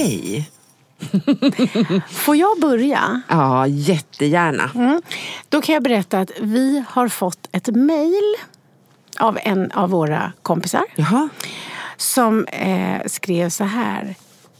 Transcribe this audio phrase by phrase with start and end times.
[0.00, 0.50] Hej.
[2.10, 3.22] Får jag börja?
[3.28, 4.70] Ja, jättegärna.
[4.74, 5.02] Mm.
[5.48, 8.34] Då kan jag berätta att vi har fått ett mejl
[9.18, 10.84] av en av våra kompisar.
[10.96, 11.28] Jaha.
[11.96, 14.14] Som eh, skrev så här.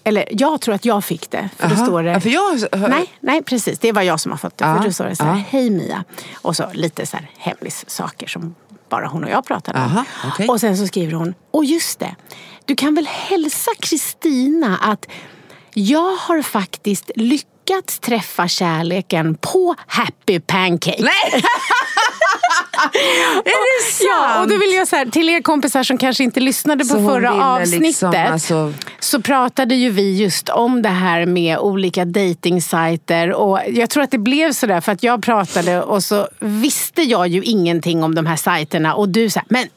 [0.05, 1.48] Eller jag tror att jag fick det.
[1.56, 2.11] För då står det...
[2.11, 3.78] Ja, för jag nej, nej, precis.
[3.78, 4.64] Det var jag som har fått det.
[4.64, 5.36] Ja, För då står det så här.
[5.36, 5.44] ja.
[5.48, 6.05] Hej Mia.
[6.34, 8.55] Och så lite så här hemlis-saker som
[8.89, 9.84] bara hon och jag pratade om.
[9.84, 10.48] Aha, okej.
[10.48, 11.34] Och sen så skriver hon.
[11.50, 12.14] Och just det.
[12.70, 15.07] Du kan väl hälsa Kristina att
[15.75, 21.03] jag har faktiskt lyckats träffa kärleken på Happy Pancake.
[21.03, 21.33] Nej!
[23.45, 24.09] är det sant?
[24.11, 26.89] Ja, och då vill jag så här, till er kompisar som kanske inte lyssnade på
[26.95, 27.80] Så förra ville avsnittet.
[27.80, 33.33] liksom, alltså- Så pratade ju vi just om det här med olika datingsajter.
[33.33, 37.29] Och jag tror att det blev sådär för att jag pratade och så visste jag
[37.29, 38.95] ju ingenting om de här sajterna.
[38.95, 39.69] Och du sa men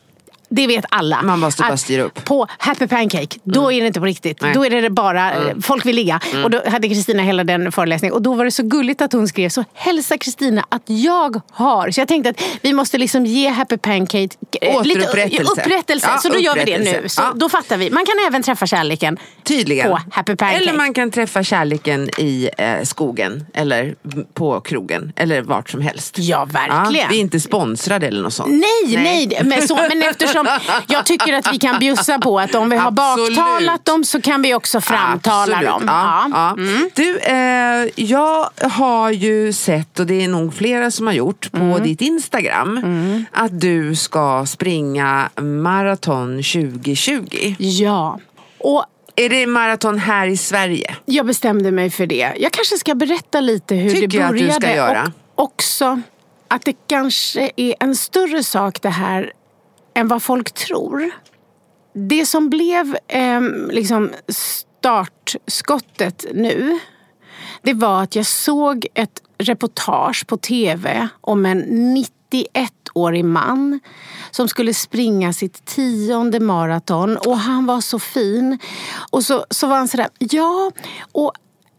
[0.55, 1.21] det vet alla.
[1.21, 2.25] Man måste bara styra upp.
[2.25, 4.41] På Happy Pancake, då är det inte på riktigt.
[4.41, 4.53] Nej.
[4.53, 6.19] Då är det bara, eh, folk vill ligga.
[6.43, 8.13] Och då hade Kristina hela den föreläsningen.
[8.13, 11.91] Och då var det så gulligt att hon skrev så hälsa Kristina att jag har.
[11.91, 14.29] Så jag tänkte att vi måste liksom ge Happy Pancake
[14.61, 15.51] eh, Återupprättelse.
[15.51, 16.07] upprättelse.
[16.13, 17.09] Ja, så då gör vi det nu.
[17.09, 17.31] Så Ja.
[17.35, 17.89] Då fattar vi.
[17.89, 19.89] Man kan även träffa kärleken Tydligen.
[19.89, 20.57] på Happy Pancake.
[20.61, 23.95] Eller man kan träffa kärleken i eh, skogen eller
[24.33, 26.15] på krogen eller vart som helst.
[26.19, 27.09] Ja, verkligen.
[27.09, 28.49] vi är inte sponsrade eller något sånt.
[28.49, 29.41] Nej, nej.
[29.43, 30.42] Men, så, men eftersom
[30.87, 33.37] jag tycker att vi kan bjussa på att om vi har Absolut.
[33.37, 35.69] baktalat dem så kan vi också framtala Absolut.
[35.69, 35.83] dem.
[35.87, 36.49] Ja, ja.
[36.51, 36.89] Mm.
[36.95, 41.57] Du, eh, jag har ju sett, och det är nog flera som har gjort, på
[41.57, 41.83] Mm.
[41.83, 42.79] ditt Instagram
[43.31, 47.55] att du ska springa maraton 2020.
[47.59, 48.19] Ja.
[48.59, 50.95] Och Är det maraton här i Sverige?
[51.05, 52.33] Jag bestämde mig för det.
[52.37, 54.61] Jag kanske ska berätta lite hur Tycker det jag att du började.
[54.61, 55.11] ska göra.
[55.35, 56.01] Och också
[56.47, 59.31] att det kanske är en större sak det här
[59.95, 61.11] än vad folk tror.
[61.93, 66.79] Det som blev eh, liksom startskottet nu
[67.63, 71.63] det var att jag såg ett reportage på tv om en
[71.97, 73.79] 91-årig man
[74.31, 78.59] som skulle springa sitt tionde maraton och han var så fin.
[79.11, 80.71] Och så, så var han sådär, ja,
[81.11, 81.31] och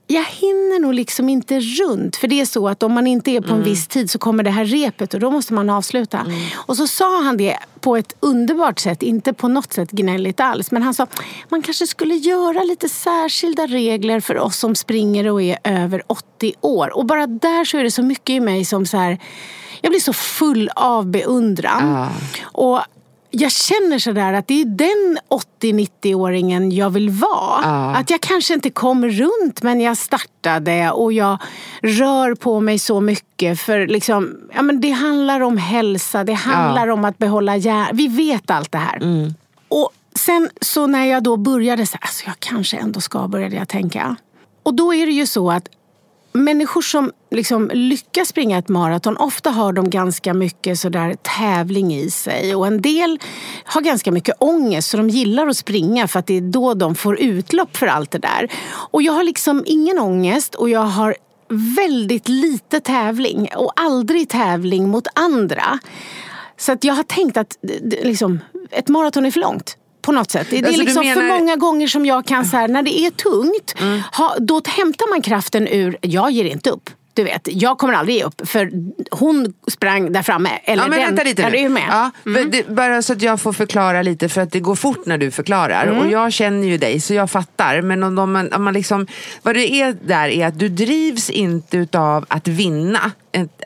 [0.07, 2.17] jag hinner nog liksom inte runt.
[2.17, 4.43] För det är så att om man inte är på en viss tid så kommer
[4.43, 6.27] det här repet och då måste man avsluta.
[6.55, 10.71] Och så sa han det på ett underbart sätt, inte på något sätt gnälligt alls.
[10.71, 11.07] Men han sa,
[11.49, 16.55] man kanske skulle göra lite särskilda regler för oss som springer och är över 80
[16.61, 16.97] år.
[16.97, 19.19] Och bara där så är det så mycket i mig som så här,
[19.81, 22.09] jag blir så full av beundran.
[22.43, 22.81] Och
[23.35, 25.19] jag känner sådär att det är den
[25.61, 27.97] 80-90-åringen jag vill vara.
[27.97, 31.39] Att jag kanske inte kom runt men jag startade och jag
[31.83, 33.61] rör på mig så mycket.
[33.61, 37.89] För liksom, ja, men det handlar om hälsa, det handlar om att behålla hjärnan.
[37.93, 38.99] Vi vet allt det här.
[39.69, 43.69] Och sen så när jag då började så alltså jag kanske ändå ska började jag
[43.69, 44.17] tänka.
[44.63, 45.69] Och då är det ju så att
[46.35, 52.11] människor som liksom lyckas springa ett maraton, ofta har de ganska mycket sådär tävling i
[52.11, 52.55] sig.
[52.55, 53.19] Och en del
[53.65, 56.95] har ganska mycket ångest så de gillar att springa för att det är då de
[56.95, 58.49] får utlopp för allt det där.
[58.91, 61.17] Och jag har liksom ingen ångest och jag har
[61.77, 65.79] väldigt lite tävling och aldrig tävling mot andra.
[66.57, 67.59] Så att jag har tänkt att
[68.03, 68.41] liksom,
[68.71, 69.77] ett maraton är för långt.
[70.05, 70.47] På något sätt.
[70.51, 72.69] Det, det är Alltså, du liksom för menar- många gånger som jag kan, så här,
[72.69, 74.01] när det är tungt, Mm.
[74.13, 76.91] ha, då hämtar man kraften ur, jag ger inte upp.
[77.17, 78.71] Du vet, jag kommer aldrig ge upp för
[79.11, 80.51] hon sprang där framme.
[80.65, 81.89] Eller Ja men den, vänta lite du är med.
[81.91, 85.07] Ja, för det, bara så att jag får förklara lite för att det går fort
[85.07, 85.87] när du förklarar.
[85.87, 85.99] Mm.
[85.99, 87.83] Och jag känner ju dig så jag fattar.
[87.83, 89.07] Men om, de, om man liksom,
[89.43, 93.11] vad det är där är att du drivs inte utav att vinna.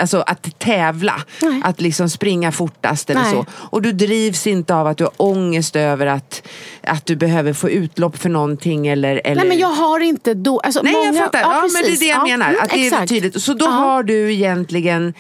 [0.00, 1.60] Alltså att tävla, Nej.
[1.64, 3.32] att liksom springa fortast eller Nej.
[3.32, 3.46] så.
[3.52, 6.42] Och du drivs inte av att du har ångest över att,
[6.82, 9.20] att du behöver få utlopp för någonting eller...
[9.24, 9.36] eller...
[9.36, 10.60] Nej men jag har inte då...
[10.60, 12.56] Alltså, Nej många, jag fattar, ja, men det är det jag Ja, menar.
[12.62, 13.42] Att det är tydligt.
[13.42, 13.70] Så då Ja.
[13.70, 15.14] har du egentligen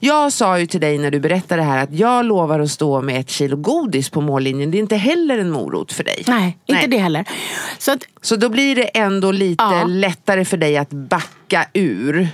[0.00, 3.00] jag sa ju till dig när du berättade det här att jag lovar att stå
[3.02, 4.70] med ett kilo godis på mållinjen.
[4.70, 6.24] Det är inte heller en morot för dig.
[6.26, 7.24] Nej, inte det heller.
[7.78, 9.84] Så att, Så då blir det ändå lite Ja.
[9.86, 12.28] lättare för dig att backa ur.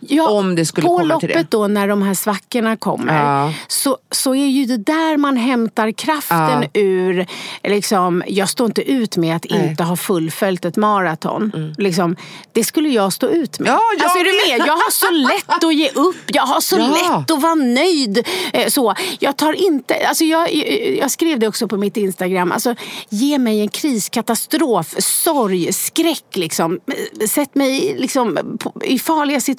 [0.00, 1.56] Ja, Om det skulle på komma till loppet det.
[1.56, 3.52] då när de här svackorna kommer Ja.
[3.68, 6.38] så, så är ju det där man hämtar kraften
[6.72, 6.80] Ja.
[6.80, 7.26] ur.
[7.64, 9.58] Liksom, jag står inte ut med att Nej.
[9.58, 9.70] Mm.
[9.70, 11.74] inte ha fullföljt ett maraton.
[11.78, 12.16] Liksom,
[12.52, 13.68] det skulle jag stå ut med.
[13.68, 14.66] Ja, jag alltså, är du med?
[14.68, 16.16] Jag har så lätt att ge upp.
[16.26, 18.26] Jag har så lätt att vara nöjd.
[18.52, 20.06] Eh, Så, jag tar inte...
[20.08, 20.54] Alltså, jag,
[21.00, 22.52] jag skrev det också på mitt Instagram.
[22.52, 22.74] Alltså,
[23.08, 26.24] ge mig en kriskatastrof, sorg, skräck.
[26.36, 26.80] Liksom.
[27.28, 29.55] Sätt mig liksom, på- i farliga situationer.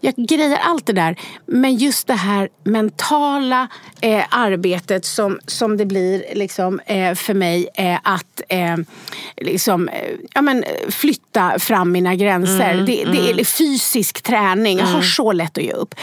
[0.00, 1.16] Jag grejer allt det där.
[1.46, 3.68] Men just det här mentala
[4.00, 8.76] eh, arbetet som, som det blir liksom, eh, för mig eh, att eh,
[9.36, 9.94] liksom, eh,
[10.34, 12.74] ja, men, flytta fram mina gränser.
[12.86, 14.78] det, det är fysisk träning.
[14.78, 15.94] Jag har så lätt att ge upp.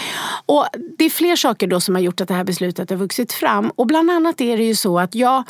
[0.46, 0.68] Och
[0.98, 3.72] det är fler saker då som har gjort att det här beslutet har vuxit fram.
[3.76, 5.44] Och bland annat är det ju så att jag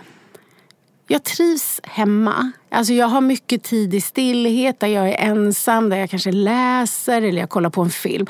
[1.08, 2.52] jag trivs hemma.
[2.70, 7.22] Alltså jag har mycket tid i stillhet, där jag är ensam, där jag kanske läser
[7.22, 8.28] eller jag kollar på en film.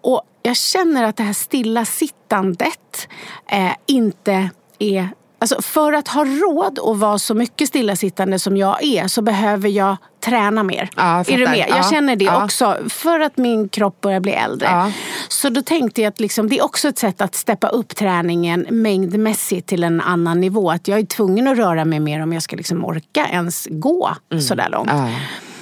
[0.00, 3.08] Och jag känner att det här stillasittandet
[3.46, 5.08] eh, inte är...
[5.44, 9.68] Alltså för att ha råd att vara så mycket stillasittande som jag är så behöver
[9.68, 10.90] jag träna mer.
[10.96, 11.58] Ja, jag är du med?
[11.68, 12.44] Jag Ja, känner det ja.
[12.44, 12.76] också.
[12.88, 14.92] För att min kropp börjar bli äldre.
[15.28, 18.66] Så då tänkte jag att liksom, det är också ett sätt att steppa upp träningen
[18.70, 20.70] mängdmässigt till en annan nivå.
[20.70, 24.10] Att jag är tvungen att röra mig mer om jag ska liksom orka ens gå
[24.48, 24.90] så där långt.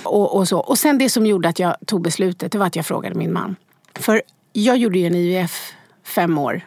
[0.02, 0.58] Och, och, så.
[0.58, 3.32] och sen det som gjorde att jag tog beslutet det var att jag frågade min
[3.32, 3.56] man.
[3.94, 5.72] För jag gjorde ju en IVF
[6.04, 6.62] fem år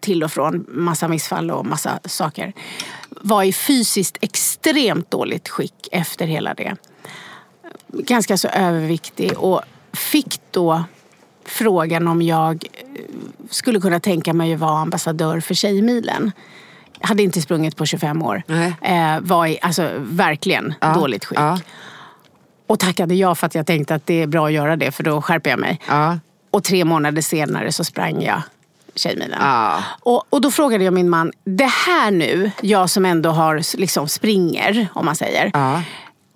[0.00, 2.52] till och från, massa missfall och massa saker.
[3.08, 6.76] Var i fysiskt extremt dåligt skick efter hela det
[7.92, 9.62] ganska så överviktig och
[9.92, 10.84] fick då
[11.44, 13.04] frågan om jag eh,
[13.50, 16.32] skulle kunna tänka mig att vara ambassadör för Tjejmilen.
[17.00, 18.42] Jag hade inte sprungit på 25 år.
[18.82, 21.38] Eh, var i alltså, verkligen Ja, dåligt skick.
[21.38, 21.58] ja.
[22.66, 25.02] Och tackade ja för att jag tänkte att det är bra att göra det för
[25.02, 25.80] då skärper jag mig.
[25.88, 26.18] Ja.
[26.50, 28.42] Och tre månader senare så sprang jag
[28.94, 29.38] Tjejmilen.
[29.40, 29.84] Ja.
[30.00, 34.08] Och, och då frågade jag min man, det här nu, jag som ändå har liksom
[34.08, 35.50] springer, om man säger.
[35.54, 35.82] Ja.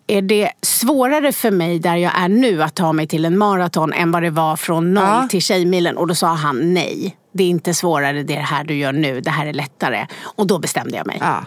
[0.07, 3.93] Är det svårare för mig där jag är nu att ta mig till en maraton
[3.93, 5.27] än vad det var från noll Ja.
[5.31, 5.97] till Tjejmilen?
[5.97, 7.17] Och då sa han nej.
[7.33, 10.07] Det är inte svårare det här du gör nu, det här är lättare.
[10.23, 11.19] Och då bestämde jag mig.
[11.21, 11.45] Ja.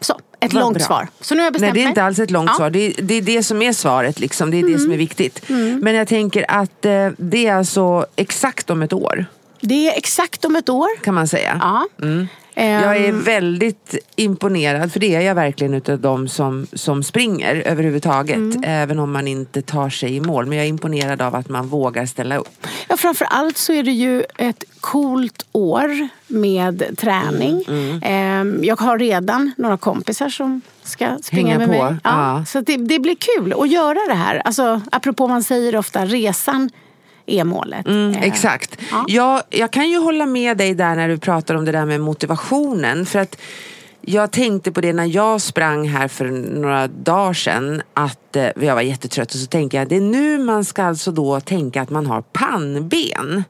[0.00, 0.86] Så, ett Vad långt bra.
[0.86, 1.08] svar.
[1.20, 1.88] Så nu har jag bestämt Nej det är mig.
[1.90, 2.52] inte alls ett långt Ja.
[2.52, 2.56] Mm.
[2.58, 2.70] svar.
[2.70, 4.20] Det är, det är det som är svaret.
[4.20, 4.50] Liksom.
[4.50, 5.42] Det är det som är viktigt.
[5.82, 9.26] Men jag tänker att eh, det är alltså exakt om ett år
[9.60, 10.88] Det är exakt om ett år.
[11.04, 11.58] kan man säga.
[11.60, 11.86] Ja.
[12.58, 17.54] Jag är Ehm, väldigt imponerad, för det är jag verkligen utav de som, som springer
[17.66, 18.36] överhuvudtaget.
[18.36, 18.62] Mm.
[18.66, 20.46] Även om man inte tar sig i mål.
[20.46, 22.66] Men jag är imponerad av att man vågar ställa upp.
[22.88, 27.64] Ja, framför allt så är det ju ett coolt år med träning.
[27.68, 31.94] Mm, Ehm, Jag har redan några kompisar som ska springa Hänga med på, mig.
[32.04, 32.44] ja.
[32.48, 34.42] Så det, det blir kul att göra det här.
[34.44, 36.70] Alltså, apropå man säger ofta, resan
[37.26, 37.86] är målet.
[37.86, 38.78] Mm, Ehm, exakt.
[38.90, 39.04] Ja.
[39.08, 42.00] Jag, jag kan ju hålla med dig där när du pratar om det där med
[42.00, 43.06] motivationen.
[43.06, 43.38] För att
[44.00, 46.24] jag tänkte på det när jag sprang här för
[46.60, 47.82] några dagar sedan.
[47.94, 51.10] Att eh, jag var jättetrött och så tänkte jag det är nu man ska alltså
[51.10, 53.44] då tänka att man har pannben.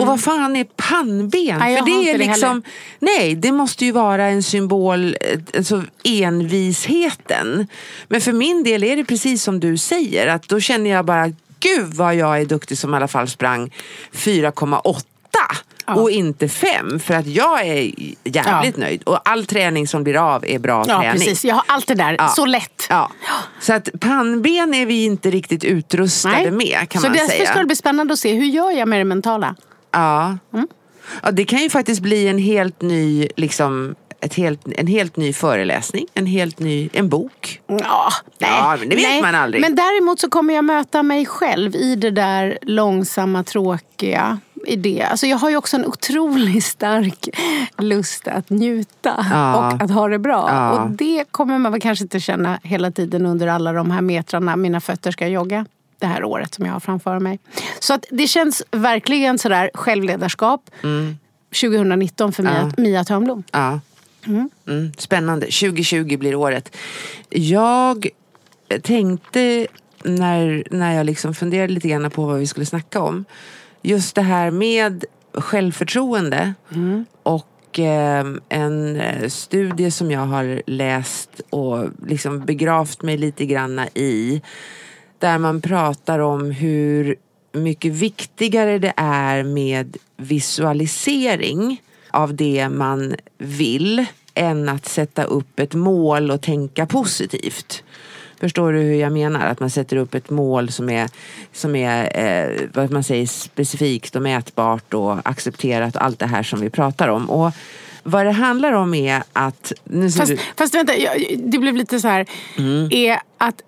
[0.00, 1.48] Och vad fan är pannben?
[1.48, 1.58] Mm.
[1.58, 2.62] Nej, för det är det liksom,
[2.98, 7.66] nej det måste ju vara en symbol, eh, alltså envisheten.
[8.08, 11.32] Men för min del är det precis som du säger, att då känner jag bara,
[11.64, 13.72] gud vad jag är duktig som i alla fall sprang
[14.12, 15.00] 4,8.
[15.86, 17.00] och inte fem.
[17.00, 17.90] För att jag är
[18.24, 18.80] jävligt Ja.
[18.84, 19.02] nöjd.
[19.02, 21.12] Och all träning som blir av är bra Ja, träning.
[21.12, 21.44] precis.
[21.44, 22.28] Jag har allt det där Ja.
[22.28, 22.86] så lätt.
[22.88, 23.10] Ja.
[23.60, 27.46] Så att pannben är vi inte riktigt utrustade med kan så man säga.
[27.46, 29.54] ska det bli spännande att se hur gör jag med det mentala.
[29.90, 30.38] Ja.
[30.52, 30.68] Mm.
[31.22, 35.32] ja, det kan ju faktiskt bli en helt ny, liksom, ett helt, en helt ny
[35.32, 37.60] föreläsning, en helt ny, en bok.
[37.66, 38.50] Ja, nej.
[38.50, 39.22] Ja, men det vet nej.
[39.22, 39.60] man aldrig.
[39.60, 44.38] Men däremot så kommer jag möta mig själv i det där långsamma, tråkiga.
[44.66, 45.02] I det.
[45.02, 47.28] Alltså jag har ju också en otroligt stark
[47.78, 49.56] lust att njuta Ja.
[49.56, 50.48] och att ha det bra.
[50.48, 50.70] Ja.
[50.70, 54.56] Och det kommer man väl kanske inte känna hela tiden under alla de här metrarna
[54.56, 55.66] mina fötter ska jogga
[55.98, 57.38] det här året som jag har framför mig.
[57.78, 60.70] Så att det känns verkligen sådär självledarskap
[61.60, 63.42] 2019 för Mia, Mia Törnblom.
[63.52, 63.80] Ja.
[64.66, 65.46] Mm, spännande.
[65.46, 66.76] 2020 blir året.
[67.30, 68.08] Jag
[68.82, 69.66] tänkte
[70.04, 73.24] när, när jag liksom funderade lite grann på vad vi skulle snacka om.
[73.82, 75.04] Just det här med
[75.34, 76.54] självförtroende
[77.22, 83.80] och eh, en eh, studie som jag har läst och liksom begravt mig lite grann
[83.94, 84.42] i.
[85.18, 87.16] Där man pratar om hur
[87.52, 91.82] mycket viktigare det är med visualisering
[92.14, 94.04] av det man vill
[94.34, 97.84] än att sätta upp ett mål och tänka positivt.
[98.40, 99.46] Förstår du hur jag menar?
[99.46, 101.08] Att man sätter upp ett mål som är,
[101.52, 106.42] som är eh, vad man säger, specifikt och mätbart och accepterat och allt det här
[106.42, 107.30] som vi pratar om.
[107.30, 107.52] Och
[108.02, 109.72] vad det handlar om är att...
[109.84, 112.26] Nu Fast, du, fast vänta, jag- det blev lite så här.
[112.58, 112.88] Mm.
[112.92, 113.62] Är att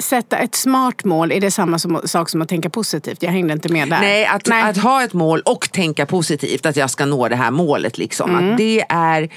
[0.00, 3.22] sätta ett smart mål, är det samma som, sak som att tänka positivt?
[3.22, 4.00] Jag hängde inte med där.
[4.00, 7.50] Nej, att, att ha ett mål och tänka positivt, att jag ska nå det här
[7.50, 7.98] målet.
[7.98, 8.30] Liksom.
[8.30, 8.50] Mm.
[8.50, 9.28] Att det är,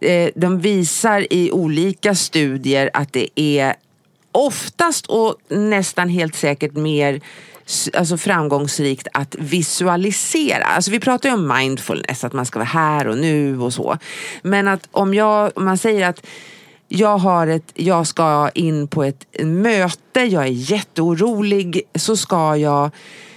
[0.00, 3.74] eh, de visar i olika studier att det är
[4.32, 7.20] oftast och nästan helt säkert mer
[7.94, 10.64] alltså framgångsrikt att visualisera.
[10.64, 13.98] Alltså vi pratar ju om mindfulness, att man ska vara här och nu och så.
[14.42, 16.26] Men att om, jag, om man säger att
[16.88, 22.90] jag, har ett, jag ska in på ett möte, jag är jätteorolig, så ska jag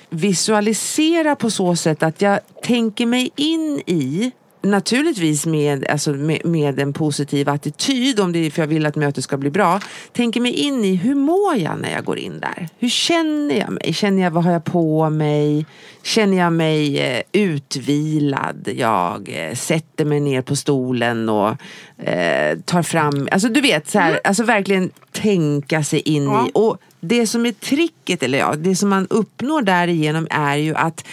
[0.09, 4.31] visualisera på så sätt att jag tänker mig in i
[4.63, 8.95] Naturligtvis med, alltså med, med en positiv attityd, om det är för jag vill att
[8.95, 9.79] mötet ska bli bra.
[10.13, 12.69] Tänker mig in i hur mår jag när jag går in där?
[12.79, 13.93] Hur känner jag mig?
[13.93, 15.65] Känner jag vad har jag på mig?
[16.03, 18.69] Känner jag mig eh, utvilad?
[18.75, 21.49] Jag eh, sätter mig ner på stolen och
[22.07, 26.47] eh, tar fram, alltså du vet, så här, alltså verkligen tänka sig in Ja.
[26.47, 26.51] i.
[26.53, 31.05] Och det som är tricket, eller ja, det som man uppnår därigenom är ju att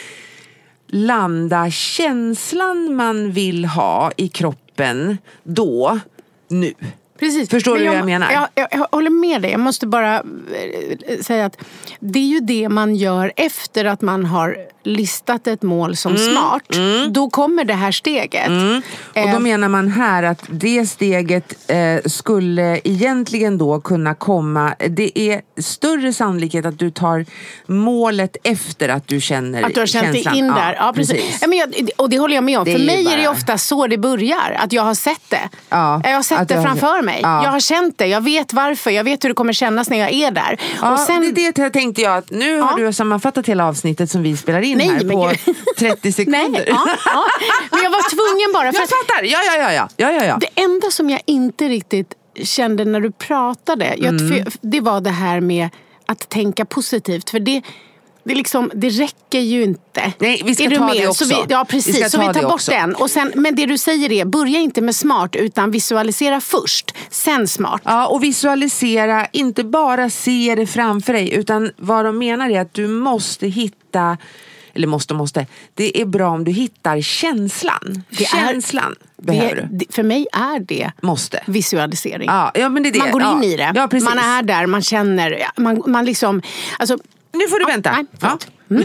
[0.88, 6.00] landa känslan man vill ha i kroppen då,
[6.49, 6.75] nu.
[7.18, 7.49] Precis.
[7.49, 8.33] Förstår Men du vad jag menar?
[8.33, 9.50] Jag, jag, jag håller med dig.
[9.50, 11.59] Jag måste bara eh, säga att
[12.00, 14.57] det är ju det man gör efter att man har
[14.88, 16.62] listat ett mål som Mm, smart.
[17.11, 18.49] Då kommer det här steget.
[18.49, 21.78] Och då Eh, menar man här att det steget eh,
[22.11, 27.26] skulle egentligen då kunna komma, det är större sannolikhet att du tar
[27.66, 30.76] målet efter att du känner Att du har känt dig in där.
[30.80, 31.38] Ja, precis.
[31.40, 32.64] Ja, men jag, och det håller jag med om.
[32.64, 34.57] Det För mig är det bara- ofta så det börjar.
[34.59, 35.49] Att jag har sett det.
[35.68, 37.21] Ja, jag har sett det har- framför mig.
[37.23, 37.45] Ja.
[37.45, 38.07] Jag har känt det.
[38.07, 38.90] Jag vet varför.
[38.90, 40.59] Jag vet hur det kommer kännas när jag är där.
[40.83, 44.23] Ja, och sen, det det tänkte jag att nu har du sammanfattat hela avsnittet som
[44.23, 45.56] vi spelar in Nej, här på gud.
[45.78, 46.49] 30 sekunder.
[46.49, 47.25] Nej, ja, ja.
[47.70, 48.73] Men jag var tvungen bara.
[48.73, 49.88] För Jag att fattar, ja ja ja.
[49.97, 50.12] ja.
[50.12, 50.38] ja, ja.
[50.40, 54.28] Det enda som jag inte riktigt kände när du pratade, jag, Mm.
[54.28, 55.68] för, det var det här med
[56.06, 57.30] att tänka positivt.
[57.30, 57.62] För det,
[58.25, 60.12] det, liksom, det räcker ju inte.
[60.18, 60.97] Nej, vi ska är ta med?
[60.97, 61.25] det Så också.
[61.25, 61.97] vi, ja, Vi precis.
[61.97, 62.70] ska så vi tar bort också.
[62.70, 62.94] den.
[62.94, 67.49] Och sen, men det du säger är, börja inte med smart utan visualisera först, sen
[67.49, 67.80] smart.
[67.85, 72.75] Ja, och visualisera, inte bara se det framför dig utan vad de menar är att
[72.75, 74.16] du måste hitta
[74.78, 78.02] eller måste måste, det är bra om du hittar känslan.
[78.11, 79.87] Det är- känslan behöver det, du.
[79.92, 81.42] för mig är det Måste.
[81.47, 82.28] visualisering.
[82.28, 82.99] Ja, ja, men det är det.
[82.99, 83.37] Man går ja.
[83.37, 83.73] in i det.
[83.75, 86.42] Ja, man är där, man känner, man, man liksom...
[86.78, 86.99] Alltså,
[87.32, 87.90] Nu får du vänta.
[87.92, 88.38] nej, ja.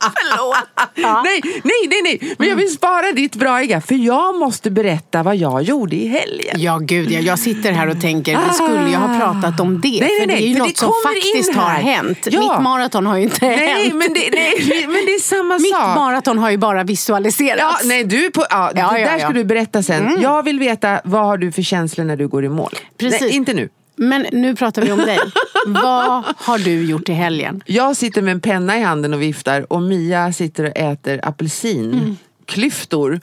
[0.00, 0.56] förlåt.
[0.94, 1.22] Ja.
[1.24, 2.34] Nej, nej, nej, nej.
[2.38, 6.60] Men jag vill spara ditt braiga för jag måste berätta vad jag gjorde i helgen.
[6.60, 7.20] Ja, gud ja.
[7.20, 9.88] Jag sitter här och tänker, vi skulle ju ha pratat om det.
[9.88, 12.18] Nej, nej, för det nej, är ju för något som kommer faktiskt har hänt.
[12.30, 12.40] Ja.
[12.40, 13.94] Mitt maraton har ju inte Nej, hänt.
[13.94, 15.96] men det, nej, men det är samma Mitt sak.
[15.96, 17.60] maraton har ju bara visualiserats.
[17.82, 19.24] Ja, nej, du på, ja, Ja, det ja, där ja.
[19.24, 20.20] ska du berätta sen.
[20.20, 22.70] Jag vill veta vad har du för känslor när du går i mål?
[22.98, 23.20] Precis.
[23.20, 23.68] Nej, inte nu.
[23.96, 25.18] Men nu pratar vi om dig.
[25.66, 27.62] Vad har du gjort i helgen?
[27.66, 32.16] Jag sitter med en penna i handen och viftar och Mia sitter och äter apelsin
[32.46, 33.20] klyftor.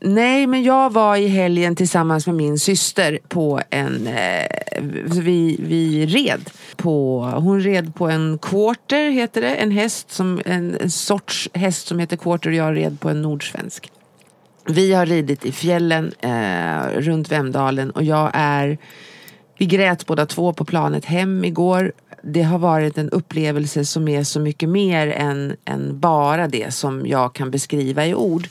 [0.00, 4.06] Nej, men jag var i helgen tillsammans med min syster på en...
[4.06, 4.46] Eh,
[5.04, 7.20] vi, vi red på...
[7.36, 9.54] Hon red på en quarter, heter det.
[9.54, 13.22] En häst, som, en, en sorts häst som heter quarter och jag red på en
[13.22, 13.90] nordsvensk.
[14.66, 18.78] Vi har ridit i fjällen eh, runt Vemdalen och jag är...
[19.58, 21.92] Vi grät båda två på planet hem igår.
[22.22, 27.06] Det har varit en upplevelse som är så mycket mer än, än bara det som
[27.06, 28.48] jag kan beskriva i ord.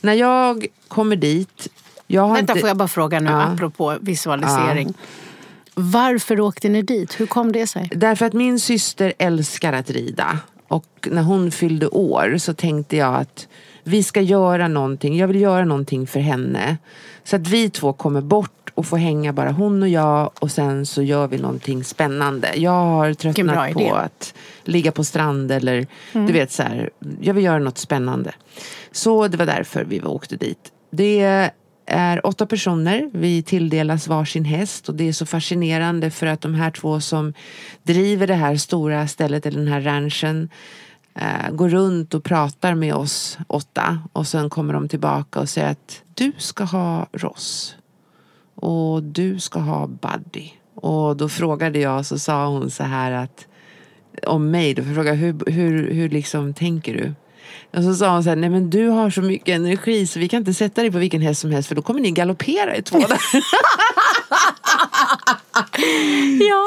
[0.00, 1.68] När jag kommer dit...
[2.06, 2.60] Jag har Vänta, inte...
[2.60, 3.42] får jag bara fråga nu, Ja.
[3.42, 4.94] apropå visualisering.
[5.74, 7.20] Varför åkte ni dit?
[7.20, 7.90] Hur kom det sig?
[7.94, 10.38] Därför att min syster älskar att rida.
[10.68, 13.48] Och när hon fyllde år så tänkte jag att
[13.84, 15.16] vi ska göra någonting.
[15.16, 16.76] Jag vill göra någonting för henne.
[17.24, 20.86] Så att vi två kommer bort och får hänga bara hon och jag och sen
[20.86, 22.52] så gör vi någonting spännande.
[22.56, 23.88] Jag har tröttnat idé.
[23.90, 26.90] på att ligga på strand eller du vet så här.
[27.20, 28.34] Jag vill göra något spännande.
[28.92, 30.72] Så det var därför vi åkte dit.
[30.90, 31.50] Det
[31.86, 33.10] är åtta personer.
[33.12, 37.34] Vi tilldelas varsin häst och det är så fascinerande för att de här två som
[37.82, 40.50] driver det här stora stället eller den här ranchen
[41.14, 45.70] eh, går runt och pratar med oss åtta och sen kommer de tillbaka och säger
[45.70, 47.76] att du ska ha Ross
[48.54, 50.50] och du ska ha Buddy.
[50.74, 53.46] Och då frågade jag så sa hon så här att
[54.26, 57.14] om mig då, för jag hur, hur, hur liksom tänker du?
[57.76, 60.28] Och så sa hon så här, nej men du har så mycket energi så vi
[60.28, 62.82] kan inte sätta dig på vilken häst som helst för då kommer ni galoppera i
[62.82, 63.20] två dagar.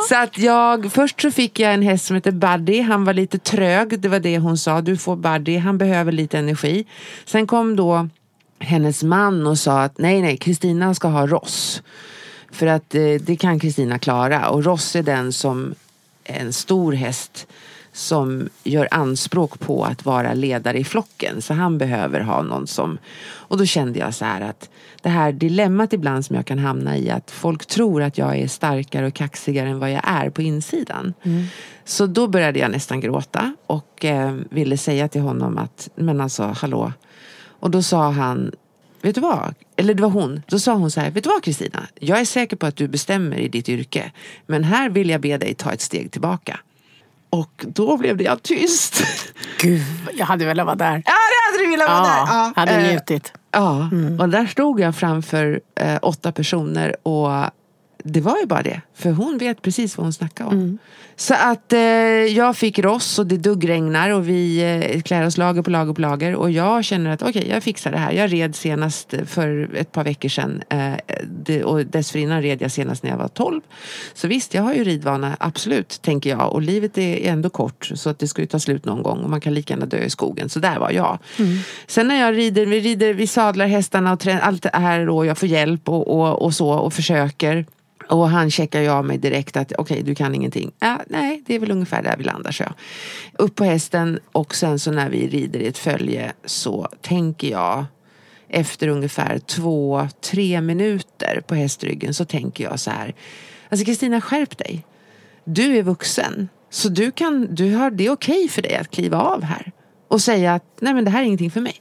[0.09, 2.81] Så att jag, först så fick jag en häst som heter Buddy.
[2.81, 4.81] Han var lite trög, det var det hon sa.
[4.81, 6.85] Du får Buddy, han behöver lite energi.
[7.25, 8.09] Sen kom då
[8.59, 11.81] hennes man och sa att nej, nej, Kristina ska ha Ross.
[12.51, 14.49] För att eh, det kan Kristina klara.
[14.49, 15.75] Och Ross är den som
[16.23, 17.47] är en stor häst
[17.97, 21.41] som gör anspråk på att vara ledare i flocken.
[21.41, 22.97] Så han behöver ha någon som...
[23.27, 24.69] Och då kände jag så här att
[25.01, 28.47] det här dilemmat ibland som jag kan hamna i att folk tror att jag är
[28.47, 31.13] starkare och kaxigare än vad jag är på insidan.
[31.85, 36.43] Så då började jag nästan gråta och eh, ville säga till honom att men alltså
[36.43, 36.93] hallå.
[37.59, 38.51] Och då sa han
[39.01, 39.55] Vet du vad?
[39.75, 40.41] Eller det var hon.
[40.47, 41.11] Då sa hon så här.
[41.11, 41.87] Vet du vad Kristina?
[41.99, 44.11] Jag är säker på att du bestämmer i ditt yrke.
[44.45, 46.59] Men här vill jag be dig ta ett steg tillbaka.
[47.29, 49.03] Och då blev det jag tyst.
[49.61, 49.81] Gud,
[50.13, 51.03] jag hade velat vara där.
[51.05, 52.17] Ja, det hade du velat vara där.
[52.17, 53.33] Ja, hade Eh, njutit.
[53.51, 57.29] Ja, och där stod jag framför eh, åtta personer och
[58.03, 58.81] det var ju bara det.
[58.99, 60.77] För hon vet precis vad hon snackar om.
[61.15, 64.59] Så att eh, jag fick Ross och det duggregnar och vi
[64.93, 66.35] eh, klär oss lager på lager på lager.
[66.35, 68.11] Och jag känner att okej, jag fixar det här.
[68.11, 70.61] Jag red senast för ett par veckor sedan.
[70.69, 70.93] Eh,
[71.43, 73.61] det, och dessförinnan red jag senast när jag var 12.
[74.13, 76.53] Så visst, jag har ju ridvana, absolut, tänker jag.
[76.53, 79.19] Och livet är ändå kort så att det ska ju ta slut någon gång.
[79.19, 80.49] Och man kan lika gärna dö i skogen.
[80.49, 81.17] Så där var jag.
[81.87, 85.25] Sen när jag rider, vi rider, vi sadlar hästarna och trä- allt det här och
[85.25, 87.65] jag får hjälp och, och, och så och försöker.
[88.09, 90.71] Och han checkar ju av mig direkt att okej, du kan ingenting.
[90.79, 92.73] Ja, nej, det är väl ungefär där vi landar, så jag.
[93.33, 97.85] Upp på hästen och sen så när vi rider i ett följe så tänker jag
[98.49, 103.15] efter ungefär två, tre minuter på hästryggen så tänker jag så här.
[103.69, 104.85] Alltså Kristina, skärp dig.
[105.43, 106.49] Du är vuxen.
[106.69, 109.71] Så du kan, du har, det är okej för dig att kliva av här.
[110.07, 111.75] Och säga att nej men det här är ingenting för mig.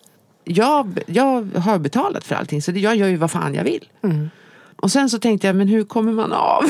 [0.44, 3.88] Jag, jag har betalat för allting så jag gör ju vad fan jag vill.
[4.02, 4.30] Mm.
[4.76, 6.62] Och sen så tänkte jag, men hur kommer man av?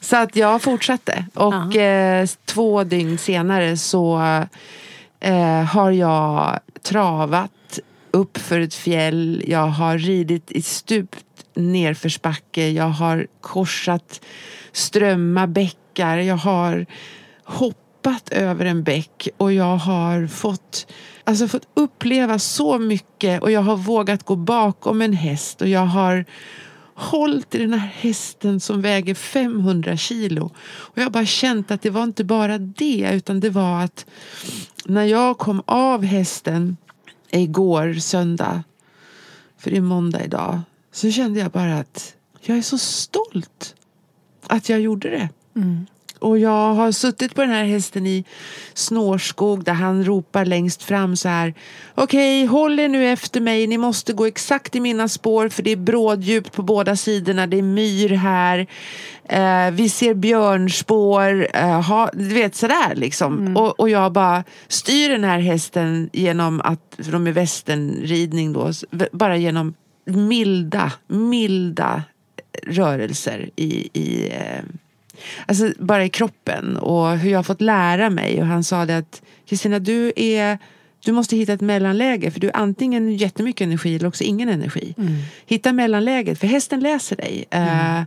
[0.00, 1.24] så att jag fortsatte.
[1.34, 4.18] Och eh, två dygn senare så
[5.20, 7.78] eh, har jag travat
[8.10, 9.44] upp för ett fjäll.
[9.46, 12.68] Jag har ridit i stupt nerförsbacke.
[12.68, 14.20] Jag har korsat
[14.72, 16.18] strömmar, bäckar.
[16.18, 16.86] Jag har
[17.44, 17.87] hoppat
[18.30, 20.92] över en bäck och jag har fått,
[21.24, 25.86] alltså fått uppleva så mycket och jag har vågat gå bakom en häst och jag
[25.86, 26.24] har
[26.94, 30.44] hållit i den här hästen som väger 500 kilo.
[30.66, 34.06] Och jag har bara känt att det var inte bara det utan det var att
[34.84, 36.76] när jag kom av hästen
[37.30, 38.62] igår söndag,
[39.58, 40.60] för det är måndag idag,
[40.92, 43.74] så kände jag bara att jag är så stolt
[44.46, 45.28] att jag gjorde det.
[45.56, 45.86] Mm.
[46.18, 48.24] Och jag har suttit på den här hästen i
[48.74, 51.54] snårskog där han ropar längst fram så här.
[51.94, 53.66] Okej, håll er nu efter mig.
[53.66, 57.46] Ni måste gå exakt i mina spår för det är bråddjupt på båda sidorna.
[57.46, 58.66] Det är myr här.
[59.28, 61.48] Eh, vi ser björnspår.
[61.54, 63.56] Eh, ha, du vet sådär liksom.
[63.56, 68.72] Och, och jag bara styr den här hästen genom att, för de är västernridning då,
[69.12, 72.02] bara genom milda, milda
[72.66, 74.64] rörelser i, i eh,
[75.46, 78.40] Alltså bara i kroppen och hur jag har fått lära mig.
[78.40, 80.58] Och han sa det att Kristina, du är
[81.04, 84.94] Du måste hitta ett mellanläge för du är antingen jättemycket energi eller också ingen energi.
[85.46, 87.44] Hitta mellanläget för hästen läser dig.
[87.50, 88.02] Eh,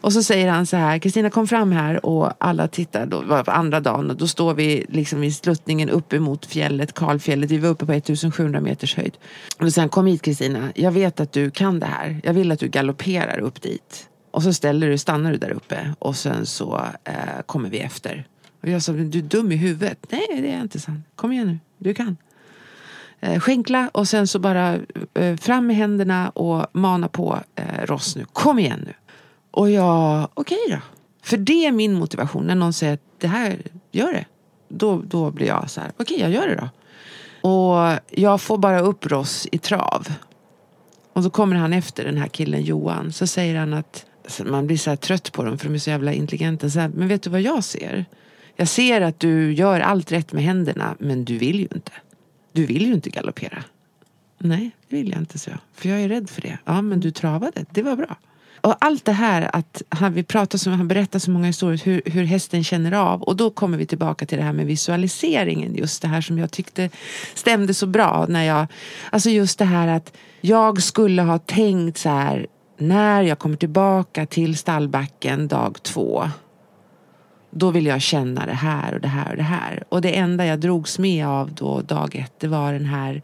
[0.00, 3.44] och så säger han så här, Kristina kom fram här och alla tittar, då, var
[3.44, 7.58] på andra dagen och då står vi liksom i sluttningen upp emot fjället, Kalfjället, vi
[7.58, 9.16] var uppe på 1700 meters höjd.
[9.58, 12.58] Och han, kom hit Kristina, jag vet att du kan det här, jag vill att
[12.58, 14.09] du galopperar upp dit.
[14.30, 18.26] Och så ställer du, stannar du där uppe och sen så eh, kommer vi efter.
[18.62, 20.06] Och jag sa, du är dum i huvudet.
[20.10, 21.06] Nej, det är jag inte, sant.
[21.14, 22.16] Kom igen nu, du kan.
[23.20, 24.78] Eh, skänkla och sen så bara
[25.14, 28.24] eh, fram med händerna och mana på eh, Ross nu.
[28.32, 28.94] Kom igen nu.
[29.50, 30.76] Och jag, okej då.
[31.22, 32.46] För det är min motivation.
[32.46, 33.62] När någon säger att det här,
[33.92, 34.24] gör det.
[34.68, 36.68] Då, då blir jag så här, okej jag gör det då.
[37.48, 40.06] Och jag får bara upp Ross i trav.
[41.12, 43.12] Och så kommer han efter den här killen Johan.
[43.12, 44.06] Så säger han att
[44.44, 46.70] man blir så här trött på dem för de är så jävla intelligenta.
[46.70, 48.04] Så här, men vet du vad jag ser?
[48.56, 51.92] Jag ser att du gör allt rätt med händerna men du vill ju inte.
[52.52, 53.64] Du vill ju inte galoppera.
[54.38, 55.58] Nej, det vill jag inte, så jag.
[55.74, 56.58] För jag är rädd för det.
[56.64, 57.64] Ja, men du travade.
[57.70, 58.16] Det var bra.
[58.60, 62.02] Och allt det här att han, vi pratar så, han berättar så många historier hur,
[62.04, 63.22] hur hästen känner av.
[63.22, 65.74] Och då kommer vi tillbaka till det här med visualiseringen.
[65.74, 66.90] Just det här som jag tyckte
[67.34, 68.26] stämde så bra.
[68.28, 68.66] när jag,
[69.10, 72.46] Alltså just det här att jag skulle ha tänkt så här
[72.80, 76.28] när jag kommer tillbaka till stallbacken dag två
[77.50, 79.84] då vill jag känna det här och det här och det här.
[79.88, 83.22] Och det enda jag drogs med av då dag ett, det var den här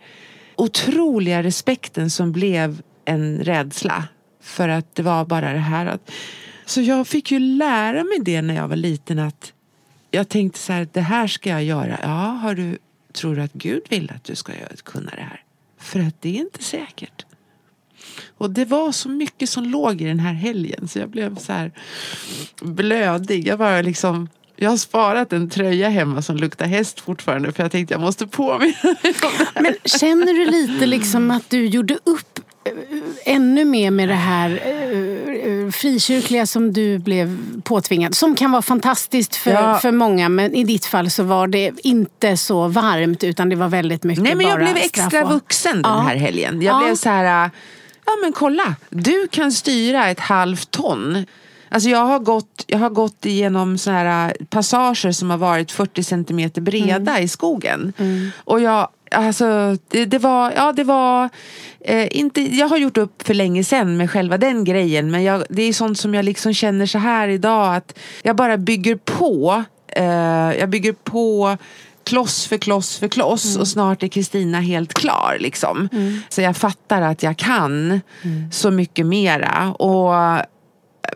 [0.57, 4.05] otroliga respekten som blev en rädsla.
[4.41, 6.11] För att det var bara det här att...
[6.67, 9.53] Så jag fick ju lära mig det när jag var liten att
[10.11, 11.99] jag tänkte så här, det här ska jag göra.
[12.03, 12.09] Ja,
[12.43, 12.79] har du,
[13.13, 14.53] tror du att Gud vill att du ska
[14.85, 15.43] kunna det här?
[15.79, 17.26] För att det är inte säkert.
[18.39, 21.53] Och det var så mycket som låg i den här helgen så jag blev så
[21.53, 21.73] här
[22.63, 23.47] blödig.
[23.47, 27.73] Jag bara liksom jag har sparat en tröja hemma som luktar häst fortfarande för jag
[27.73, 29.63] tänkte jag måste påminna mig om det här.
[29.63, 32.73] Men känner du lite liksom att du gjorde upp eh,
[33.35, 38.15] ännu mer med det här eh, eh, frikyrkliga som du blev påtvingad?
[38.15, 39.79] Som kan vara fantastiskt för, Ja.
[39.79, 43.69] för många men i ditt fall så var det inte så varmt utan det var
[43.69, 45.99] väldigt mycket Nej men jag bara blev extra straff vuxen den Ja.
[46.01, 46.63] här helgen.
[46.63, 46.87] Jag Ja.
[46.87, 47.51] blev så här,
[48.07, 51.25] ja men kolla, du kan styra ett halvt ton.
[51.69, 55.73] Alltså jag har gått, jag har gått igenom så här äh, passager som har varit
[55.73, 57.25] 40 centimeter breda Mm.
[57.25, 57.93] i skogen.
[58.45, 61.29] Och jag, alltså det, det var, ja det var
[61.81, 65.11] eh, inte, jag har gjort upp för länge sedan med själva den grejen.
[65.11, 68.57] Men jag, det är sånt som jag liksom känner så här idag att jag bara
[68.57, 69.65] bygger på.
[69.89, 70.05] Eh,
[70.59, 71.57] jag bygger på
[72.07, 75.37] kloss för kloss för kloss och snart är Kristina helt klar.
[75.41, 75.89] Liksom.
[76.29, 78.01] Så jag fattar att jag kan
[78.53, 79.73] så mycket mera.
[79.73, 80.15] Och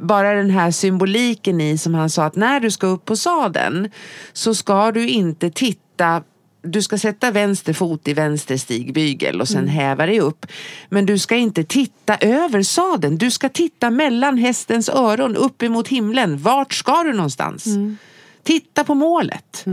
[0.00, 3.90] bara den här symboliken i som han sa att när du ska upp på sadeln
[4.32, 6.22] så ska du inte titta
[6.62, 10.46] du ska sätta vänster fot i vänster stigbygel och sen häva dig upp.
[10.88, 13.18] Men du ska inte titta över sadeln.
[13.18, 16.38] Du ska titta mellan hästens öron upp emot himlen.
[16.38, 17.64] Vart ska du någonstans?
[18.42, 19.64] Titta på målet.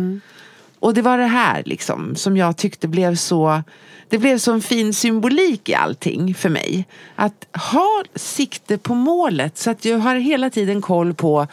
[0.87, 3.63] Och det var det här liksom som jag tyckte blev så
[4.09, 6.87] det blev så en fin symbolik i allting för mig.
[7.15, 11.47] Att ha sikte på målet så att jag har hela tiden koll på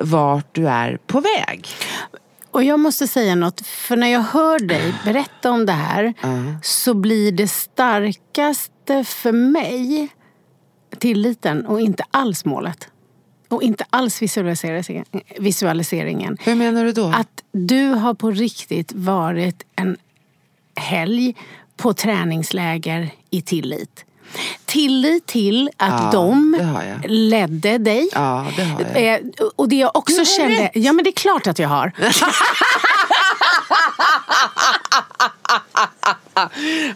[0.00, 1.68] vart du är på väg.
[2.50, 6.14] Och jag måste säga något, för när jag hör dig berätta om det här
[6.62, 10.08] så blir det starkaste för mig
[10.98, 12.88] tilliten och inte alls målet.
[13.54, 15.04] Och inte alls visualisering-
[15.38, 16.36] visualiseringen.
[16.40, 17.06] Hur menar du då?
[17.06, 19.96] Att du har på riktigt varit en
[20.76, 21.34] helg
[21.76, 24.04] på träningsläger i tillit.
[24.64, 26.56] Tillit till att Ja, de
[27.08, 28.08] ledde dig.
[28.12, 29.14] Ja, det har jag.
[29.14, 29.20] Eh,
[29.56, 30.62] Och det jag också kände...
[30.64, 30.70] rätt.
[30.74, 31.92] Ja, men det är klart att jag har.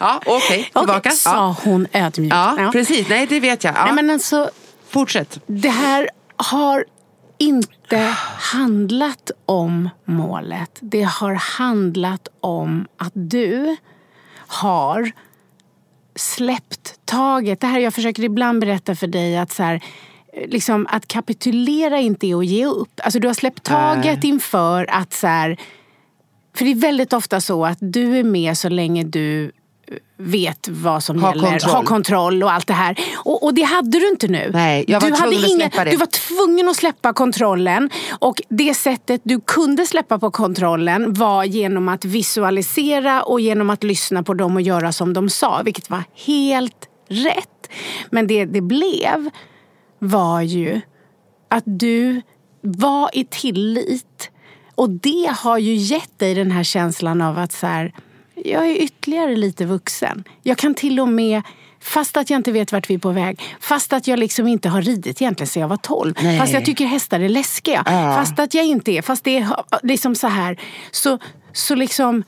[0.01, 0.63] Ja, okej.
[0.65, 0.99] Tillbaka.
[0.99, 1.57] Okej, sa Ja.
[1.65, 2.35] hon ödmjukt.
[2.35, 3.09] Ja, precis.
[3.09, 3.75] Nej, det vet jag.
[3.77, 3.85] Ja.
[3.85, 4.51] Nej, men alltså,
[4.91, 5.39] Fortsätt.
[5.47, 6.85] det här har
[7.39, 7.97] inte
[8.53, 10.79] handlat om målet.
[10.81, 13.77] Det har handlat om att du
[14.49, 15.13] har
[16.17, 17.61] släppt taget.
[17.61, 19.85] Det här jag försöker ibland berätta för dig att så här,
[20.47, 23.01] liksom, att kapitulera inte är att ge upp.
[23.03, 25.61] Alltså du har släppt taget inför att så här,
[26.57, 29.53] för det är väldigt ofta så att du är med så länge du
[30.17, 31.51] vet vad som Har gäller.
[31.51, 31.75] kontroll.
[31.75, 32.99] Har kontroll och allt det här.
[33.17, 34.51] Och, och det hade du inte nu.
[34.53, 35.91] Nej, jag var du tvungen att släppa det.
[35.91, 37.91] Du var tvungen att släppa kontrollen.
[38.19, 43.85] Och det sättet du kunde släppa på kontrollen var genom att visualisera och genom att
[43.85, 45.63] lyssna på dem och göra som de sa.
[45.65, 47.71] Vilket var helt rätt.
[48.11, 49.31] Men det det blev
[49.99, 50.81] var ju
[51.51, 52.23] att du
[52.61, 54.31] var i tillit.
[54.75, 57.95] Och det har ju gett dig den här känslan av att så här,
[58.45, 60.25] jag är ytterligare lite vuxen.
[60.43, 61.43] Jag kan till och med
[61.81, 63.41] Fast att jag inte vet vart vi är på väg.
[63.61, 66.15] Fast att jag liksom inte har ridit egentligen sedan jag var 12.
[66.23, 66.39] Nej.
[66.39, 67.85] Fast jag tycker hästar är läskiga.
[68.17, 69.03] Fast att jag inte är.
[69.03, 69.49] Fast det är
[69.83, 70.61] liksom så här.
[70.91, 71.19] Så,
[71.53, 72.25] så liksom,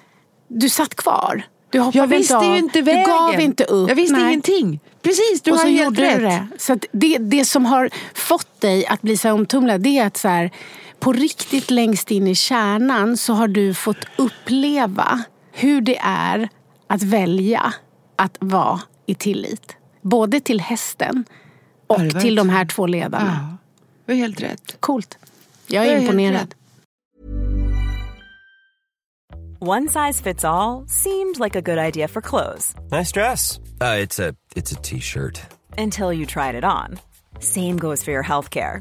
[0.49, 1.43] du satt kvar.
[1.71, 2.57] Du hoppade Jag visste inte av.
[2.57, 3.05] inte vägen.
[3.05, 3.89] Du gav inte upp.
[3.89, 4.27] Jag visste Nej.
[4.29, 4.81] ingenting.
[5.03, 6.21] Precis, du och har helt rätt.
[6.21, 6.47] det.
[6.59, 10.29] Så det, det som har fått dig att bli så omtumlad det är att så
[10.29, 10.51] här,
[11.01, 15.25] på riktigt längst in i kärnan så har du fått uppleva
[15.61, 16.49] hur det är
[16.87, 17.75] att välja
[18.17, 19.77] att vara i tillit.
[20.03, 21.25] Både till hästen
[21.87, 23.49] och Ja, till de här två ledarna.
[23.51, 23.57] Ja,
[24.07, 24.77] du har helt rätt.
[24.81, 25.19] Coolt.
[25.67, 26.55] Jag är är imponerad.
[29.63, 33.59] One size fits all seemed like a good idea for clothes Nice dress.
[33.59, 35.41] Uh, it's a it's a t-shirt.
[35.79, 36.99] until you tried it on.
[37.41, 38.81] Same goes for your healthcare.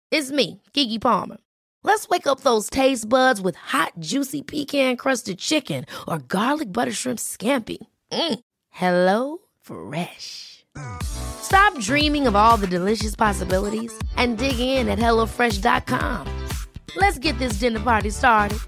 [0.11, 1.37] It's me, Kiki Palmer.
[1.83, 7.17] Let's wake up those taste buds with hot, juicy pecan-crusted chicken or garlic butter shrimp
[7.17, 7.77] scampi.
[8.11, 8.39] Mm.
[8.69, 10.65] Hello Fresh.
[11.03, 16.27] Stop dreaming of all the delicious possibilities and dig in at HelloFresh.com.
[16.97, 18.59] Let's get this dinner party started.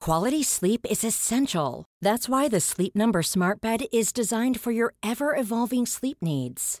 [0.00, 1.86] Quality sleep is essential.
[2.02, 6.80] That's why the Sleep Number Smart Bed is designed for your ever evolving sleep needs.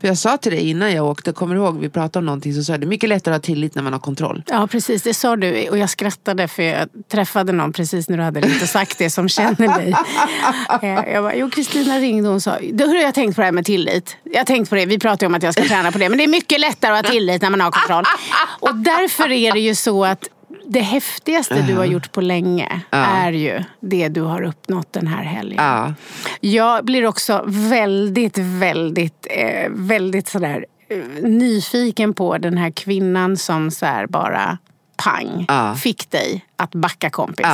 [0.00, 2.54] För jag sa till dig innan jag åkte, kommer du ihåg, vi pratade om någonting,
[2.54, 4.42] så sa det är mycket lättare att ha tillit när man har kontroll.
[4.46, 8.22] Ja precis, det sa du och jag skrattade för jag träffade någon precis när du
[8.22, 9.94] hade och sagt det som känner dig.
[10.82, 13.44] Eh, Jag bara, jo Kristina ringde och hon sa, då har jag tänkt på det
[13.44, 14.16] här med tillit.
[14.24, 16.08] Jag har tänkt på det, vi pratade om att jag ska träna på det.
[16.08, 18.04] Men det är mycket lättare att ha tillit när man har kontroll.
[18.60, 20.28] Och därför är det ju så att
[20.72, 25.22] det häftigaste du har gjort på länge är ju det du har uppnått den här
[25.22, 25.64] helgen.
[25.64, 25.94] Ja.
[26.40, 33.70] Jag blir också väldigt, väldigt, eh, väldigt sådär eh, nyfiken på den här kvinnan som
[33.70, 34.58] så här bara
[34.96, 35.46] pang
[35.78, 37.46] fick dig att backa kompis.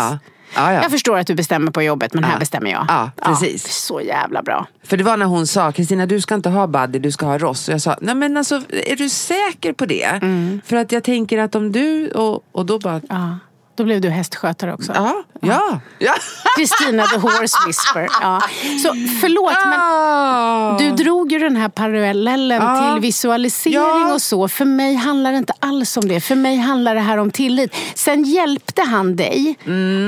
[0.54, 0.60] Ja.
[0.62, 0.82] Ja, ja.
[0.82, 2.38] Jag förstår att du bestämmer på jobbet men här Ja.
[2.38, 2.84] bestämmer jag.
[2.88, 3.74] Ja, precis.
[3.74, 4.66] så jävla bra.
[4.84, 7.38] För det var när hon sa, Kristina du ska inte ha Buddy, du ska ha
[7.38, 7.68] Ross.
[7.68, 10.04] Och jag sa, nej men alltså är du säker på det?
[10.04, 10.60] Mm.
[10.66, 13.38] För att jag tänker att om du, och, och då bara, Ja.
[13.76, 14.92] Då blev du hästskötare också.
[14.94, 16.14] ja, ja, ja.
[16.58, 18.08] Kristina the horse whisper.
[18.20, 18.40] Ja.
[18.82, 18.88] Så
[19.20, 20.76] förlåt men.
[20.96, 22.92] Du drog ju den här parallellen Ja.
[22.92, 23.74] till visualisering
[24.08, 24.14] Ja.
[24.14, 24.48] och så.
[24.48, 26.20] För mig handlar det inte alls om det.
[26.20, 27.74] För mig handlar det här om tillit.
[27.94, 29.54] Sen hjälpte han dig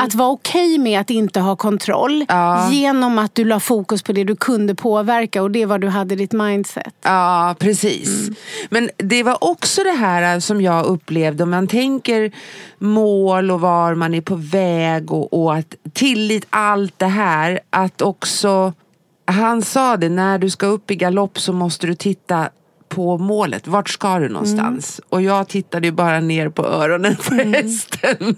[0.03, 2.15] att vara okej med att inte ha kontroll.
[2.15, 2.27] Mm.
[2.29, 2.71] Ja.
[2.71, 6.15] Genom att du la fokus på det du kunde påverka och det var du hade
[6.15, 6.95] i ditt mindset.
[7.03, 8.29] Ja, precis.
[8.71, 12.33] Men det var också det här som jag upplevde, om man tänker
[12.79, 18.03] mål och var man är på väg och, och att tillit, allt det här, att
[18.03, 18.73] också
[19.25, 22.51] han sa det, när du ska upp i galopp så måste du titta
[22.89, 23.67] på målet.
[23.67, 25.01] Vart ska du någonstans?
[25.09, 28.37] Och jag tittade ju bara ner på öronen på hästen.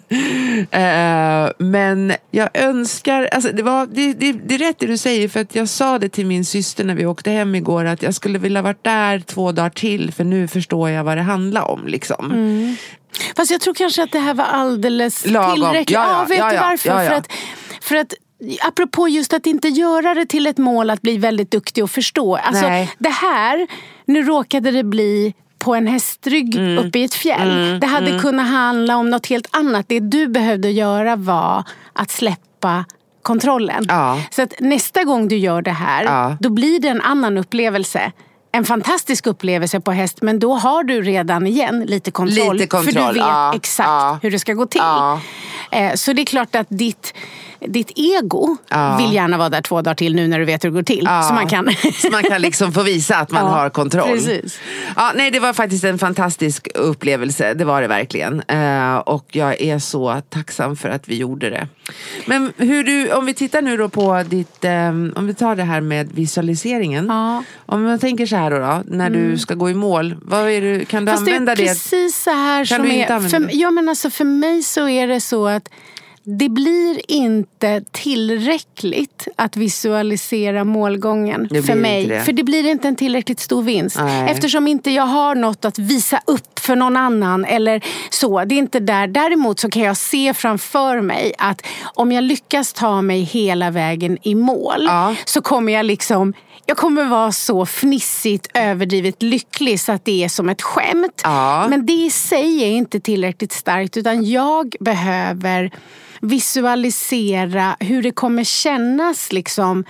[0.70, 5.28] Eh, men jag önskar, alltså det, var, det, det, det är rätt det du säger
[5.28, 8.14] för att jag sa det till min syster när vi åkte hem igår att jag
[8.14, 11.86] skulle vilja varit där två dagar till för nu förstår jag vad det handlar om.
[11.86, 12.76] Liksom.
[13.36, 15.54] Fast jag tror kanske att det här var alldeles Lagom.
[15.54, 15.90] tillräckligt.
[15.90, 16.88] Ja, ja, vet ja, du ja, varför?
[16.88, 17.08] ja, ja.
[17.10, 17.32] För, att,
[17.80, 18.14] för att
[18.62, 22.36] Apropå just att inte göra det till ett mål att bli väldigt duktig och förstå.
[22.36, 22.90] Alltså, Nej.
[22.98, 23.66] det här,
[24.04, 26.86] nu råkade det bli på en hästrygg Mm.
[26.88, 27.80] uppe i ett fjäll.
[27.80, 29.86] det hade kunnat handla om något helt annat.
[29.88, 32.84] Det du behövde göra var att släppa
[33.22, 33.84] kontrollen.
[33.88, 34.20] Ja.
[34.30, 36.36] Så att nästa gång du gör det här, Ja.
[36.40, 38.12] då blir det en annan upplevelse.
[38.52, 42.56] En fantastisk upplevelse på häst men då har du redan igen lite kontroll.
[42.56, 44.18] Lite För kontroll, du vet ja, exakt ja.
[44.22, 44.80] hur det ska gå till.
[44.84, 45.20] Ja.
[45.72, 47.14] Eh, Så det är klart att ditt,
[47.68, 48.96] ditt ego Ja.
[48.96, 51.02] vill gärna vara där två dagar till nu när du vet hur det går till.
[51.04, 51.22] Ja.
[51.22, 51.68] Så man kan...
[51.94, 54.08] Så man kan liksom få visa att man Ja, har kontroll.
[54.08, 54.58] precis.
[54.96, 57.54] Ja, nej, det var faktiskt en fantastisk upplevelse.
[57.54, 58.42] Det var det verkligen.
[58.48, 61.68] Eh, och jag är så tacksam för att vi gjorde det.
[62.26, 65.62] Men hur du, om vi tittar nu då på ditt, eh, om vi tar det
[65.64, 67.06] här med visualiseringen.
[67.06, 67.30] Ja.
[67.32, 67.44] Mm.
[67.66, 70.16] Om man tänker så här då, då när du ska gå i mål.
[70.22, 71.66] Vad är det, kan du Fast det är använda det?
[71.68, 73.10] precis så här Kan som du är...
[73.12, 73.52] använda För, det?
[73.52, 75.68] ja, men alltså för mig så är det så att
[76.38, 82.06] det blir inte tillräckligt att visualisera målgången för mig.
[82.06, 82.20] det.
[82.20, 83.96] För det blir inte en tillräckligt stor vinst.
[84.00, 84.30] Nej.
[84.30, 88.44] Eftersom inte jag har något att visa upp för någon annan eller så.
[88.44, 89.06] Det är inte där.
[89.06, 94.18] Däremot så kan jag se framför mig att om jag lyckas ta mig hela vägen
[94.22, 95.14] i mål Ja.
[95.24, 96.32] så kommer jag liksom
[96.70, 101.20] jag kommer vara så fnissigt överdrivet lycklig så att det är som ett skämt.
[101.24, 101.66] Ja.
[101.68, 105.70] Men det i sig är inte tillräckligt starkt utan jag behöver
[106.20, 109.84] visualisera hur det kommer kännas liksom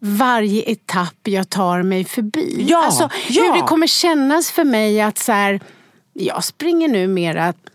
[0.00, 2.64] varje etapp jag tar mig förbi.
[2.68, 3.42] Ja, alltså, ja.
[3.42, 5.60] Hur det kommer kännas för mig att så här,
[6.12, 7.71] jag springer numera ett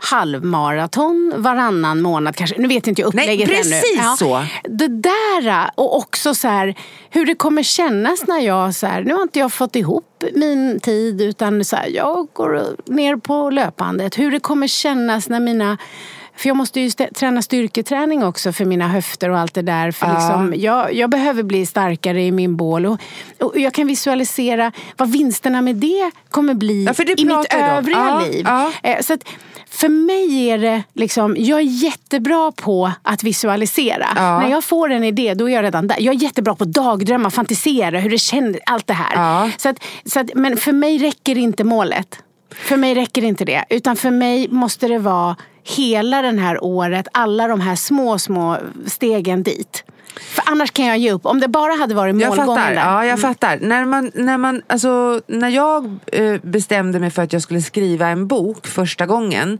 [0.00, 2.58] halvmaraton varannan månad kanske.
[2.58, 3.70] Nu vet inte jag upplägget Nej, ännu.
[3.70, 4.44] precis så.
[4.64, 6.74] Det där och också så här,
[7.10, 10.80] hur det kommer kännas när jag så här, nu har inte jag fått ihop min
[10.80, 14.18] tid utan så här, jag går ner på löpandet.
[14.18, 15.78] Hur det kommer kännas när mina
[16.40, 19.90] för jag måste ju träna styrketräning också för mina höfter och allt det där.
[19.90, 20.12] För Ja.
[20.14, 22.86] liksom, jag, jag behöver bli starkare i min bål.
[22.86, 22.98] Och,
[23.40, 28.20] och jag kan visualisera vad vinsterna med det kommer bli Ja, det i mitt övriga
[28.20, 28.46] liv.
[28.82, 29.24] Eh, Så att
[29.70, 34.06] för mig är det liksom, jag är jättebra på att visualisera.
[34.16, 34.40] Ja.
[34.40, 35.96] När jag får en idé, då är jag redan där.
[36.00, 39.14] Jag är jättebra på att dagdrömma, fantisera, hur det känns, allt det här.
[39.14, 39.50] Ja.
[39.56, 42.18] Så att, så att, men för mig räcker inte målet.
[42.54, 43.64] För mig räcker inte det.
[43.70, 48.58] Utan för mig måste det vara hela det här året, alla de här små, små
[48.86, 49.84] stegen dit.
[50.20, 51.26] För annars kan jag ge upp.
[51.26, 52.74] Om det bara hade varit Jag målgången fattar.
[52.74, 52.80] där.
[52.80, 53.58] Ja, jag fattar.
[53.60, 58.08] När, man, när, man, alltså, när jag eh, bestämde mig för att jag skulle skriva
[58.08, 59.58] en bok första gången.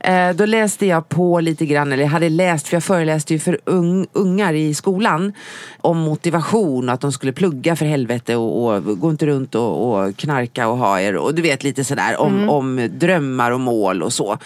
[0.00, 3.38] Eh, då läste jag på lite grann, eller jag hade läst, för jag föreläste ju
[3.38, 5.32] för ung, ungar i skolan.
[5.80, 9.92] Om motivation och att de skulle plugga för helvete och, och gå inte runt och,
[9.92, 11.16] och knarka och ha er.
[11.16, 14.38] Och du vet lite sådär om, om drömmar och mål och så.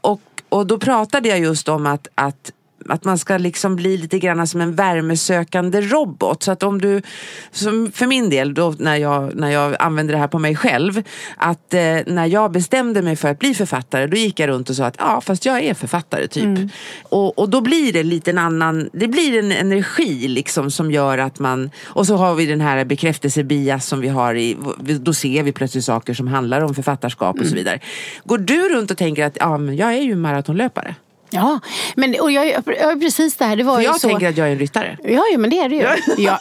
[0.00, 0.20] Och,
[0.54, 2.52] och då pratade jag just om att, att
[2.88, 6.42] att man ska liksom bli lite grann som en värmesökande robot.
[6.42, 7.02] Så att om du,
[7.50, 11.02] som för min del då när jag, när jag använder det här på mig själv,
[11.36, 14.76] att eh, när jag bestämde mig för att bli författare då gick jag runt och
[14.76, 16.58] sa att ja fast jag är författare typ.
[17.02, 21.18] Och, och då blir det lite en annan, det blir en energi liksom som gör
[21.18, 25.42] att man, och så har vi den här bekräftelsebias som vi har i, då ser
[25.42, 27.80] vi plötsligt saker som handlar om författarskap och så vidare.
[28.24, 30.94] Går du runt och tänker att ja men jag är ju maratonlöpare?
[31.30, 31.60] Ja,
[31.94, 33.56] men och jag, jag, precis det här.
[33.56, 34.08] Det var För ju jag så.
[34.08, 34.98] tänker att jag är en ryttare.
[35.04, 35.86] Ja, ja, men det är det ju.
[36.22, 36.38] Ja.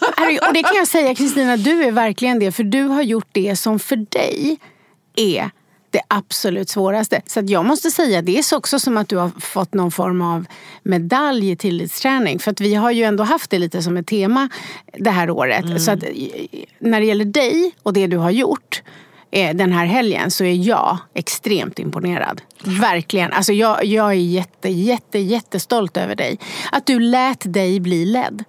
[0.47, 2.51] Och det kan jag säga Kristina, du är verkligen det.
[2.51, 4.57] För du har gjort det som för dig
[5.15, 5.51] är
[5.89, 7.21] det absolut svåraste.
[7.25, 9.91] Så att jag måste säga, det är så också som att du har fått någon
[9.91, 10.45] form av
[10.83, 12.39] medalj i tillitsträning.
[12.39, 14.49] För att vi har ju ändå haft det lite som ett tema
[14.97, 15.81] det här året.
[15.81, 16.09] Så att eh,
[16.79, 18.81] när det gäller dig och det du har gjort
[19.53, 22.41] den här helgen så är jag extremt imponerad.
[22.63, 23.33] Verkligen.
[23.33, 26.39] Alltså jag, jag är jätte, jätte, jättestolt över dig.
[26.71, 28.43] Att du lät dig bli ledd.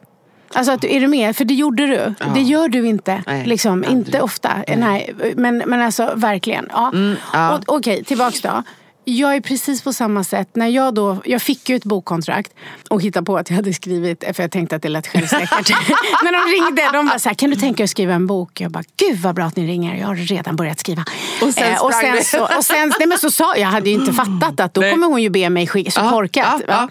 [0.54, 1.36] Alltså att, är du med?
[1.36, 2.14] För det gjorde du.
[2.34, 3.22] Det gör du inte.
[3.26, 3.92] Nej, liksom, aldrig.
[3.92, 4.50] inte ofta.
[4.76, 5.14] Nej.
[5.36, 6.68] Men, men alltså verkligen.
[6.72, 6.90] Ja.
[6.94, 7.60] Mm, ja.
[7.66, 8.62] Okej, tillbaks då.
[9.04, 10.48] Jag är precis på samma sätt.
[10.52, 12.52] När jag, då, jag fick ju ett bokkontrakt
[12.90, 15.70] och hittade på att jag hade skrivit, för jag tänkte att det lät självsäkert.
[16.22, 18.60] När de ringde, de bara så här, kan du tänka dig att skriva en bok?
[18.60, 21.04] Jag bara, gud vad bra att ni ringer, jag har redan börjat skriva.
[21.42, 23.94] Och sen Eh, och sen, så, och sen, nej men så sa jag, hade ju
[23.94, 24.90] inte fattat att då Nej.
[24.90, 26.46] kommer hon ju be mig skicka, så Ja, korkat.
[26.58, 26.88] ja, ja.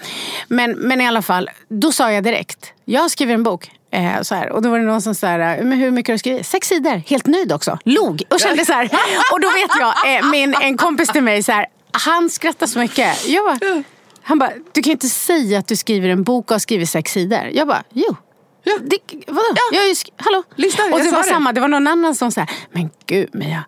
[0.47, 3.71] Men, men i alla fall, då sa jag direkt, jag skriver en bok.
[3.91, 4.49] Eh, så här.
[4.49, 6.45] Och då var det någon som sa, men hur mycket har du skrivit?
[6.45, 7.77] Sex sidor, helt nöjd också.
[7.85, 8.89] Log och kände så här.
[9.31, 12.79] Och då vet jag, eh, min, en kompis till mig, så här, han skrattar så
[12.79, 13.27] mycket.
[13.27, 13.83] Jag bara,
[14.21, 17.11] han bara, du kan inte säga att du skriver en bok och har skrivit sex
[17.11, 17.49] sidor.
[17.53, 18.15] Jag bara, jo.
[18.63, 18.77] Ja.
[18.81, 19.43] Det, vadå?
[19.71, 20.43] Jag har ju sk- Hallå?
[20.55, 21.29] Lyssna, och jag det var det.
[21.29, 23.63] samma, det var någon annan som sa, men gud Mia,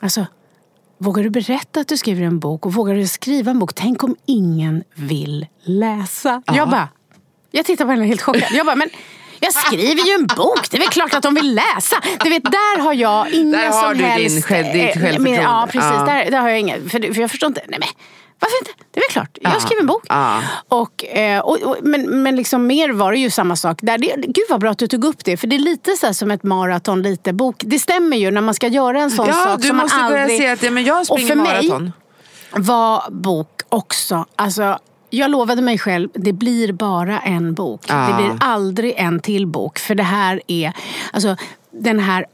[0.00, 0.26] alltså
[0.98, 3.74] Vågar du berätta att du skriver en bok och vågar du skriva en bok?
[3.74, 6.42] Tänk om ingen vill läsa.
[6.46, 6.88] Jag bara,
[7.50, 8.48] jag tittar på henne helt chockad.
[8.52, 8.90] Jag bara, men
[9.44, 11.96] jag skriver ju en bok, det är väl klart att de vill läsa.
[12.24, 14.44] Du vet, där har jag inga Där har som du din helst...
[14.46, 15.40] själv- ditt eh, självförtroende.
[15.42, 15.90] Ja, precis.
[15.94, 16.04] Ja.
[16.04, 16.90] Där, där har jag inget.
[16.90, 17.60] För, för jag förstår inte.
[17.68, 17.88] Nej, men,
[18.40, 18.70] varför inte?
[18.90, 19.38] Det är väl klart.
[19.40, 19.60] Jag Ja.
[19.60, 20.02] skriver en bok.
[20.08, 20.40] Ja.
[20.68, 23.78] Och, eh, och, och, men, men liksom mer var det ju samma sak.
[23.82, 25.36] Där det, gud vad bra att du tog upp det.
[25.36, 27.56] För det är lite så som ett maraton, lite bok.
[27.58, 30.10] Det stämmer ju när man ska göra en sån Ja, sak du som måste man
[30.10, 30.40] börja aldrig...
[30.40, 31.92] se att ja, men jag Och springer för mig- maraton.
[32.52, 34.26] var bok också.
[34.36, 34.78] Alltså,
[35.14, 37.84] jag lovade mig själv, det blir bara en bok.
[37.88, 37.94] Ja.
[38.08, 39.78] Det blir aldrig en till bok.
[39.78, 40.72] För det här är,
[41.12, 41.36] alltså
[41.70, 42.26] den här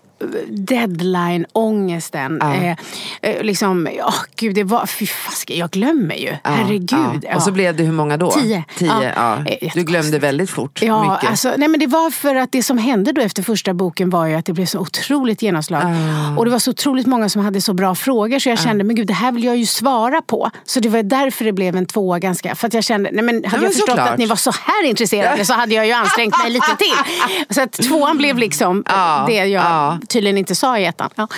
[0.48, 2.38] deadline-ångesten.
[2.40, 2.54] Ja.
[2.54, 2.76] Eh,
[3.22, 6.36] eh, liksom, åh gud, det var, fy faske, jag glömmer ju.
[6.44, 7.24] Herregud.
[7.28, 7.36] Ja.
[7.36, 8.30] Och så blev det hur många då?
[8.30, 8.64] Tio.
[8.78, 9.02] Tio Ja.
[9.44, 9.52] ja.
[9.60, 10.82] Eh, Du glömde väldigt fort.
[10.82, 11.30] Ja, mycket.
[11.30, 14.26] alltså, nej men det var för att det som hände då efter första boken var
[14.26, 15.82] ju att det blev så otroligt genomslag.
[15.84, 16.36] Ah.
[16.38, 18.96] Och det var så otroligt många som hade så bra frågor så jag kände, men
[18.96, 20.50] gud det här vill jag ju svara på.
[20.64, 22.54] Så det var därför det blev en tvåa ganska.
[22.54, 24.10] För att jag kände, nej men hade men jag förstått såklart.
[24.10, 27.14] att ni var så här intresserade så hade jag ju ansträngt mig lite till.
[27.54, 31.11] Så att tvåan blev liksom Ja, det jag ja tydligen inte sa i ettan.
[31.14, 31.28] Ja.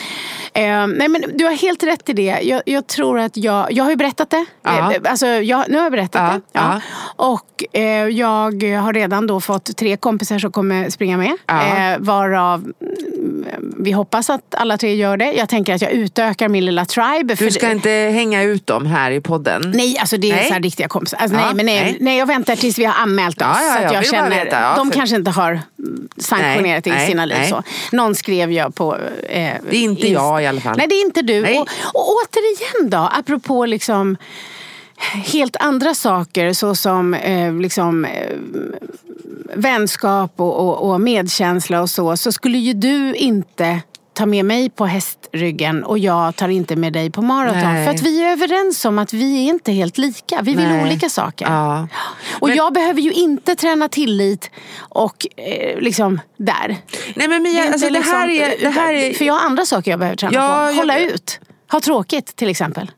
[0.54, 2.38] Eh, nej men du har helt rätt i det.
[2.42, 4.44] Jag, jag tror att jag, jag har ju berättat det.
[4.62, 4.92] Ja.
[4.94, 6.66] Eh, alltså, jag, nu har jag berättat Ja, det.
[6.66, 6.80] Ja.
[7.16, 11.32] Och eh, jag har redan då fått tre kompisar som kommer springa med.
[11.50, 13.44] Eh, varav mm,
[13.78, 15.32] vi hoppas att alla tre gör det.
[15.32, 17.34] Jag tänker att jag utökar min lilla tribe.
[17.34, 19.72] Du ska det- inte hänga ut dem här i podden?
[19.74, 20.46] Nej, alltså det är Nej.
[20.46, 21.18] så här riktiga kompisar.
[21.18, 21.96] Alltså, nej, men nej, nej.
[22.00, 22.18] nej.
[22.18, 23.46] jag väntar tills vi har anmält oss.
[23.46, 25.60] Så att ja, jag känner, veta, de för- kanske inte har
[26.16, 27.36] sanktionerat det i Nej, sina liv.
[27.40, 27.48] nej.
[27.48, 27.62] Så.
[27.92, 28.94] Någon skrev jag på...
[28.94, 30.12] Eh, Det är inte Inst-
[30.42, 30.76] jag i alla fall.
[30.76, 31.42] Nej, det är inte du.
[31.42, 31.58] Nej.
[31.58, 34.16] Och, och återigen då, apropå liksom
[35.12, 38.36] helt andra saker såsom eh, liksom, eh,
[39.54, 43.80] vänskap och, och, och medkänsla och så, så skulle ju du inte
[44.14, 47.60] ta med mig på hästryggen och jag tar inte med dig på maraton.
[47.72, 47.84] Nej.
[47.84, 50.42] För att vi är överens om att vi är inte helt lika.
[50.42, 50.82] Vi vill Nej.
[50.82, 51.46] olika saker.
[51.46, 51.88] Ja.
[52.40, 56.76] Och Men- jag behöver ju inte träna tillit och eh, liksom där.
[57.16, 59.12] Nej men Mia, Det alltså, det, här liksom- är, det här är...
[59.14, 60.70] För jag har andra saker jag behöver träna Ja, på.
[60.70, 61.40] jag- Hålla ut.
[61.72, 62.90] Ha tråkigt till exempel.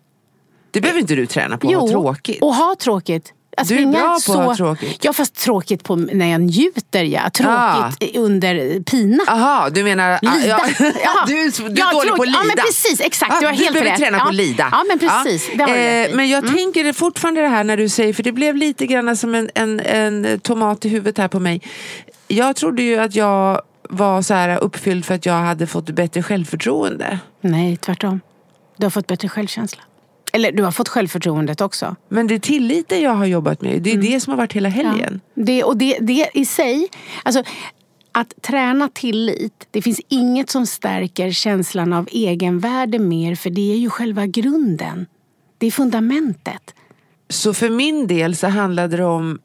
[0.70, 2.42] Det behöver inte du träna på, ha tråkigt.
[2.42, 3.32] och ha tråkigt.
[3.56, 4.32] Att Du är bra på att så...
[4.42, 5.04] ha tråkigt.
[5.04, 7.04] Ja, fast tråkigt på när jag njuter.
[7.04, 7.30] Ja.
[7.30, 9.22] Tråkigt under pina.
[9.28, 10.18] Aha, du menar...
[10.22, 10.36] Lida.
[10.46, 10.60] Ja,
[11.04, 11.26] Jaha.
[11.26, 12.38] du, du är Ja, dålig på att lida.
[12.38, 13.00] Ja, men precis.
[13.00, 13.40] Exakt.
[13.40, 13.98] Du har du helt behöver rätt.
[14.00, 14.28] träna på Ja.
[14.28, 14.68] att lida.
[14.72, 15.50] Ja, men precis.
[15.54, 16.14] Du rätt i.
[16.16, 16.54] Men jag Mm.
[16.56, 19.80] tänker fortfarande det här när du säger, för det blev lite grann som en, en,
[19.80, 21.60] en tomat i huvudet här på mig.
[22.28, 26.22] Jag trodde ju att jag var så här uppfylld för att jag hade fått bättre
[26.22, 27.18] självförtroende.
[27.40, 28.20] Nej, tvärtom.
[28.76, 29.82] Du har fått bättre självkänsla.
[30.34, 31.96] Eller du har fått självförtroendet också.
[32.08, 33.82] Men det är tilliten jag har jobbat med.
[33.82, 35.20] Det är det som har varit hela helgen.
[35.34, 36.88] Det, och det, det i sig,
[37.22, 37.42] alltså
[38.12, 43.76] att träna tillit, det finns inget som stärker känslan av egenvärde mer för det är
[43.76, 45.06] ju själva grunden.
[45.58, 46.74] Det är fundamentet.
[47.28, 49.38] Så för min del så handlade det om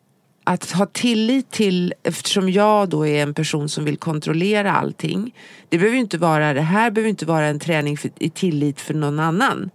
[0.44, 5.36] att ha tillit till, eftersom jag då är en person som vill kontrollera allting.
[5.70, 8.94] Det behöver inte vara, det här behöver inte vara en träning för, i tillit för
[8.94, 9.70] någon annan.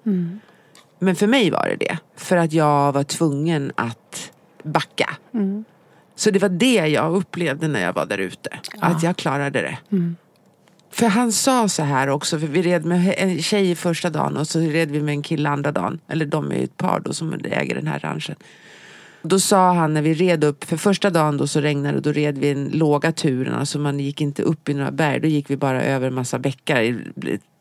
[0.99, 1.99] Men för mig var det det.
[2.16, 4.32] För att jag var tvungen att
[4.62, 5.11] backa.
[6.16, 8.51] Så det var det jag upplevde när jag var där ute.
[8.78, 9.78] Att jag klarade det.
[10.90, 14.49] För han sa så här också, för vi red med en tjej första dagen och
[14.49, 16.01] så red vi med en kille andra dagen.
[16.09, 18.36] Eller de är ett par då som äger den här ranchen.
[19.27, 22.39] Då sa han när vi red upp, för första dagen då så regnade då red
[22.39, 25.57] vi en låga turen, alltså man gick inte upp i några berg, då gick vi
[25.57, 26.99] bara över en massa bäckar.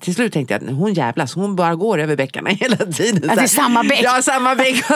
[0.01, 3.30] Till slut tänkte jag att hon jävlas, hon bara går över bäckarna hela tiden.
[3.30, 4.01] Att det är samma bäck.
[4.03, 4.84] Ja, samma bäck.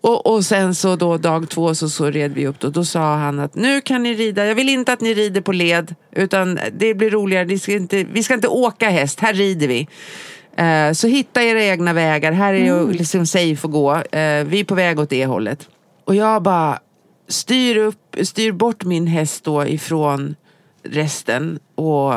[0.00, 2.70] Och och, och sen så då dag två så, så red vi upp då.
[2.70, 4.46] Då sa han att nu kan ni rida.
[4.46, 5.94] Jag vill inte att ni rider på led.
[6.12, 7.44] Utan det blir roligare.
[7.44, 9.20] Ni ska inte, vi ska inte åka häst.
[9.20, 9.88] Här rider vi.
[10.56, 12.32] Eh, så hitta era egna vägar.
[12.32, 13.94] Här är det ju liksom safe att gå.
[13.94, 15.68] Eh, vi är på väg åt det hållet.
[16.04, 16.78] Och jag bara
[17.28, 20.36] styr, upp, styr bort min häst då ifrån
[20.82, 21.58] resten.
[21.74, 22.14] Och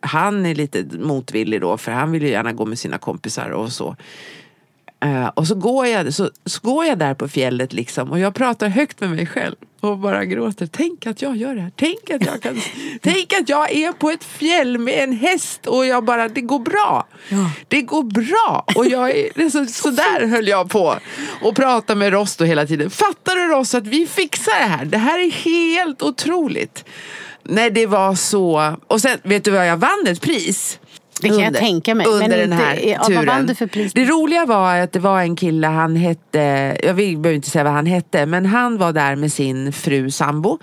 [0.00, 1.78] han är lite motvillig då.
[1.78, 3.96] För han vill ju gärna gå med sina kompisar och så.
[5.00, 8.34] Eh, och så går, jag, så, så går jag där på fjället liksom och jag
[8.34, 10.66] pratar högt med mig själv och bara gråter.
[10.66, 11.72] Tänk att jag gör det här.
[11.76, 12.60] Tänk att jag, kan,
[13.00, 16.58] tänk att jag är på ett fjäll med en häst och jag bara, det går
[16.58, 17.06] bra.
[17.68, 18.64] Det går bra.
[18.74, 20.98] Och jag är, så, så där höll jag på
[21.42, 22.90] och prata med Ross då hela tiden.
[22.90, 24.84] Fattar du Ross att vi fixar det här?
[24.84, 26.84] Det här är helt otroligt.
[27.42, 28.76] Nej, det var så.
[28.86, 30.78] Och sen, vet du vad jag vann ett pris?
[31.20, 33.26] Det kan jag tänka mig, Under men den inte- här ja, vad turen.
[33.26, 33.92] vann du för pris?
[33.92, 37.64] Det roliga var att det var en kille, han hette, jag vill- behöver inte säga
[37.64, 40.58] vad han hette, men han var där med sin fru sambo.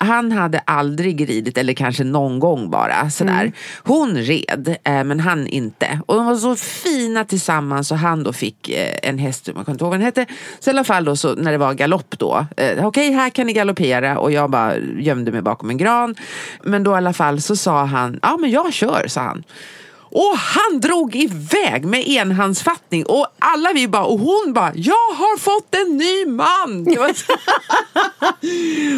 [0.00, 3.40] Han hade aldrig ridit, eller kanske någon gång bara sådär.
[3.40, 3.52] Mm.
[3.84, 6.00] Hon red, eh, men han inte.
[6.06, 9.74] Och de var så fina tillsammans och han då fick eh, en häst, man kommer
[9.74, 10.26] inte ihåg vad den hette.
[10.60, 13.46] Så i alla fall då så när det var galopp då, eh, okej här kan
[13.46, 16.14] ni galoppera och jag bara gömde mig bakom en gran.
[16.62, 19.42] Men då i alla fall så sa han, ja men jag kör, sa han.
[20.10, 25.38] Och han drog iväg med enhandsfattning och alla vi bara, och hon bara, jag har
[25.38, 26.86] fått en ny man!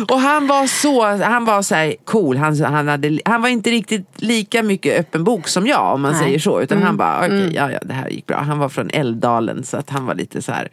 [0.08, 3.70] Och han var så, han var så här cool, han, han, hade, han var inte
[3.70, 6.20] riktigt lika mycket öppen bok som jag om man Nej.
[6.20, 6.60] säger så.
[6.60, 6.86] Utan Mm.
[6.86, 7.52] han bara, okej, Mm.
[7.54, 8.36] ja, ja det här gick bra.
[8.36, 10.68] Han var från Älvdalen så att han var lite så här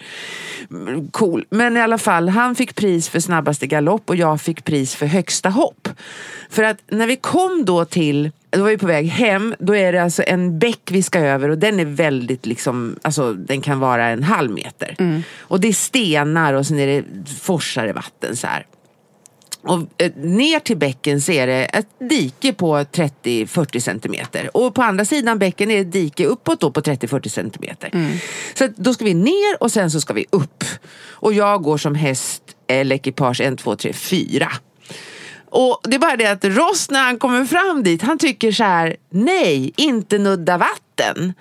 [1.12, 1.46] cool.
[1.50, 5.06] Men i alla fall, han fick pris för snabbaste galopp och jag fick pris för
[5.06, 5.90] högsta hopp.
[6.50, 9.92] För att när vi kom då till då var vi på väg hem, då är
[9.92, 13.80] det alltså en bäck vi ska över och den är väldigt liksom, alltså den kan
[13.80, 14.96] vara en halv meter.
[15.40, 17.04] Och det är stenar och sen är det
[17.42, 18.66] forsar i vatten så här.
[19.62, 24.58] Och eh, ner till bäcken så är det ett dike på 30-40 centimeter.
[24.58, 27.90] Och på andra sidan bäcken är det ett dike uppåt då på 30-40 centimeter.
[28.54, 30.64] Så att då ska vi ner och sen så ska vi upp.
[31.10, 34.52] Och jag går som häst eller ekipage 1, 2, 3, 4.
[35.50, 38.64] Och det är bara det att Ross när han kommer fram dit, han tycker så
[38.64, 41.34] här, nej, inte nudda vatten.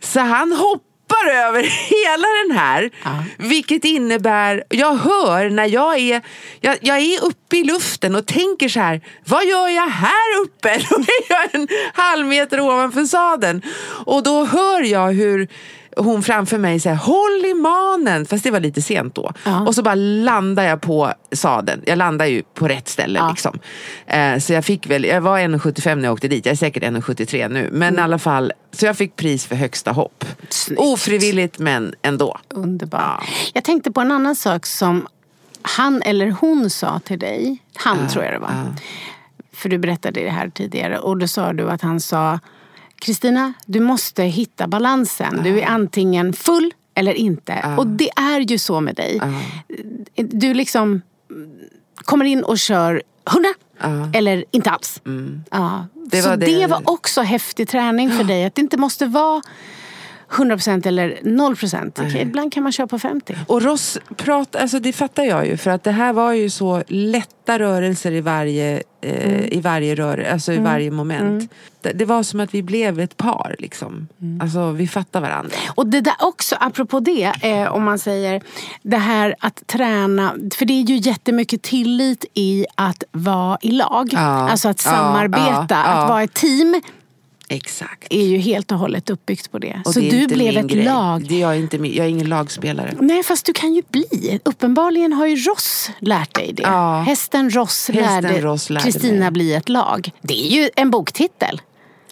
[0.00, 2.90] Så han hoppar över hela den här.
[3.38, 6.22] Vilket innebär, jag hör när jag är,
[6.60, 10.68] jag, jag är uppe i luften och tänker så här, vad gör jag här uppe?
[10.90, 13.62] Då är jag en halv meter ovanför sadeln.
[14.06, 15.48] Och då hör jag hur
[15.96, 19.32] hon framför mig säger håll i manen, fast det var lite sent då.
[19.66, 21.82] Och så bara landar jag på sadeln.
[21.86, 23.58] Jag landar ju på rätt ställe liksom.
[24.06, 26.82] Eh, så jag fick väl, jag var 1,75 när jag åkte dit, jag är säkert
[26.82, 27.68] 1,73 nu.
[27.72, 30.24] Men i alla fall, så jag fick pris för högsta hopp.
[30.76, 32.38] Ofrivilligt men ändå.
[32.48, 33.24] Underbart.
[33.52, 35.06] Jag tänkte på en annan sak som
[35.62, 37.58] han eller hon sa till dig.
[37.74, 38.74] Han tror jag det var.
[39.52, 40.98] För du berättade det här tidigare.
[40.98, 42.38] Och då sa du att han sa
[42.98, 45.40] Kristina, du måste hitta balansen.
[45.44, 47.74] Du är antingen full eller inte.
[47.78, 49.20] Och det är ju så med dig.
[50.16, 51.02] Du liksom
[51.96, 53.48] kommer in och kör 100
[54.18, 55.00] eller inte alls.
[55.50, 55.86] Ja.
[56.10, 56.46] Det så var det...
[56.46, 58.44] det- var också häftig träning för dig.
[58.44, 59.42] Att det inte måste vara
[60.34, 61.92] 100% eller 0%.
[62.06, 63.36] Okej, ibland kan man köra på 50.
[63.46, 66.82] Och Ross prat, alltså det fattar jag ju för att det här var ju så
[66.88, 70.64] lätta rörelser i varje, eh, i varje rör, alltså i Mm.
[70.72, 71.50] varje moment.
[71.82, 74.08] Det, det var som att vi blev ett par liksom.
[74.40, 75.56] Alltså vi fattar varandra.
[75.74, 78.42] Och det där också, apropå det, eh, om man säger
[78.82, 80.34] det här att träna.
[80.58, 84.08] För det är ju jättemycket tillit i att vara i lag.
[84.12, 84.18] Ja,
[84.50, 86.06] Alltså att samarbeta, ja, att ja.
[86.08, 86.80] vara ett team.
[87.54, 88.06] Exakt.
[88.10, 89.82] Är ju helt och hållet uppbyggt på det.
[89.84, 90.84] Och Så det du blev ett grej.
[90.84, 91.26] lag.
[91.28, 92.94] Det är jag, inte, jag är ingen lagspelare.
[93.00, 94.40] Nej, fast du kan ju bli.
[94.44, 96.62] Uppenbarligen har ju Ross lärt dig det.
[96.62, 97.00] Ja.
[97.06, 100.10] Hästen Ross Hästen lärde Ross lärde Kristina bli ett lag.
[100.22, 101.60] Det är ju en boktitel.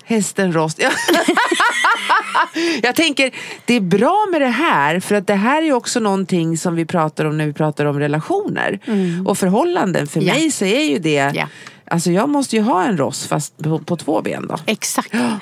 [0.04, 0.78] Hästen Rost.
[0.82, 0.90] Ja.
[2.82, 3.30] jag tänker,
[3.64, 6.84] det är bra med det här för att det här är också någonting som vi
[6.86, 8.78] pratar om när vi pratar om relationer
[9.26, 10.06] och förhållanden.
[10.06, 10.34] För Ja.
[10.34, 11.48] mig så är ju det, Ja.
[11.86, 14.56] Alltså jag måste ju ha en Ross fast på, på två ben då.
[14.66, 15.14] Exakt.
[15.14, 15.38] Ja,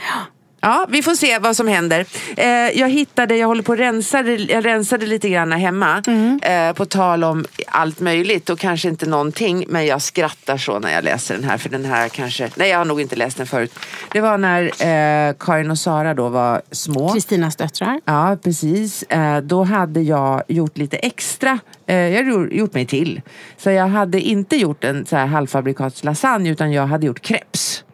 [0.89, 2.07] vi får se vad som händer.
[2.37, 2.47] Eh,
[2.81, 6.03] jag hittade, jag håller på att rensa, det- jag rensade lite grann hemma.
[6.43, 9.65] Eh, på tal om allt möjligt och kanske inte någonting.
[9.69, 11.59] Men jag skrattar så när jag läser den här.
[11.59, 13.75] För den här kanske, nej jag har nog inte läst den förut.
[14.13, 17.09] Det var när eh, Karin och Sara då var små.
[17.13, 18.01] Kristinas döttrar.
[18.05, 19.03] Ja, precis.
[19.03, 21.59] Eh, då hade jag gjort lite extra.
[21.87, 23.23] Eh, jag hade gjort- mig till.
[23.57, 27.85] Så jag hade inte gjort en så här halvfabrikats lasagne utan jag hade gjort crepes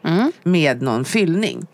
[0.43, 1.67] med någon fyllning.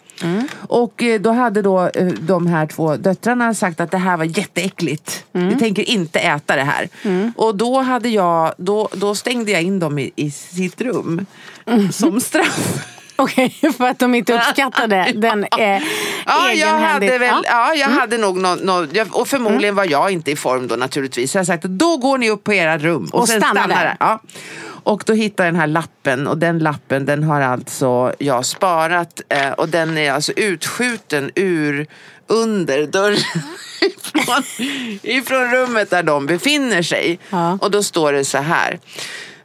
[0.69, 4.25] Och eh, då hade då eh, de här två döttrarna sagt att det här var
[4.39, 5.25] jätteäckligt.
[5.33, 6.89] Vi tänker inte äta det här.
[7.37, 11.27] Och då hade jag, då, då stängde jag in dem i, i sitt rum
[11.93, 12.85] som straff.
[13.17, 15.83] Okej, för att de inte uppskattade den eh,
[16.27, 17.99] Ja, jag hade väl, ja, jag Mm.
[17.99, 21.33] hade nog någon, någon, och förmodligen var jag inte i form då naturligtvis.
[21.33, 23.61] Så jag har sagt då går ni upp på era rum och, Och sen stanna
[23.65, 23.97] stannar där.
[24.01, 24.21] Ja.
[24.83, 29.21] Och då hittar jag den här lappen och den lappen den har alltså jag sparat
[29.29, 31.87] eh, och den är alltså utskjuten ur
[32.27, 33.17] under dörren
[33.81, 34.43] ifrån,
[35.03, 37.19] ifrån rummet där de befinner sig.
[37.31, 37.59] Ja.
[37.61, 38.81] Och då står det så här.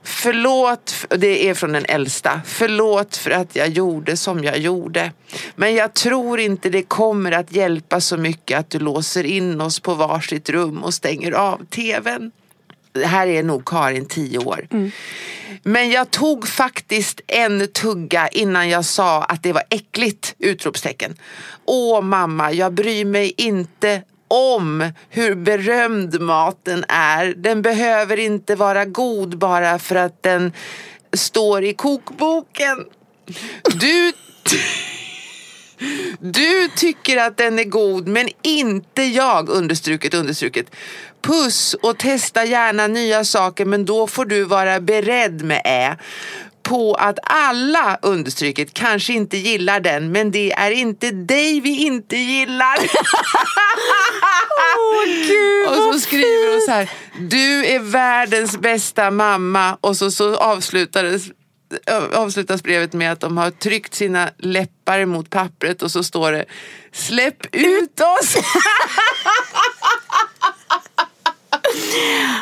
[0.09, 2.41] Förlåt, och det är från den äldsta.
[2.45, 5.11] Förlåt för att jag gjorde som jag gjorde.
[5.55, 9.79] Men jag tror inte det kommer att hjälpa så mycket att du låser in oss
[9.79, 12.31] på varsitt rum och stänger av tvn.
[12.97, 14.67] Det här är nog Karin, tio år.
[15.63, 20.35] Men jag tog faktiskt en tugga innan jag sa att det var äckligt!
[20.39, 21.15] Utropstecken.
[21.65, 27.33] Åh mamma, jag bryr mig inte om hur berömd maten är.
[27.37, 30.51] Den behöver inte vara god bara för att den
[31.13, 32.85] står i kokboken.
[33.63, 34.13] Du
[36.19, 40.75] du tycker att den är god men inte jag, understruket, understruket.
[41.21, 45.97] Puss och testa gärna nya saker men då får du vara beredd med ä
[46.63, 52.17] på att alla, understryket, kanske inte gillar den men det är inte dig vi inte
[52.17, 52.77] gillar.
[55.67, 56.89] och så skriver hon så här,
[57.29, 61.23] du är världens bästa mamma och så, så avslutades
[62.13, 66.45] avslutas brevet med att de har tryckt sina läppar mot pappret och så står det
[66.91, 68.35] Släpp ut oss!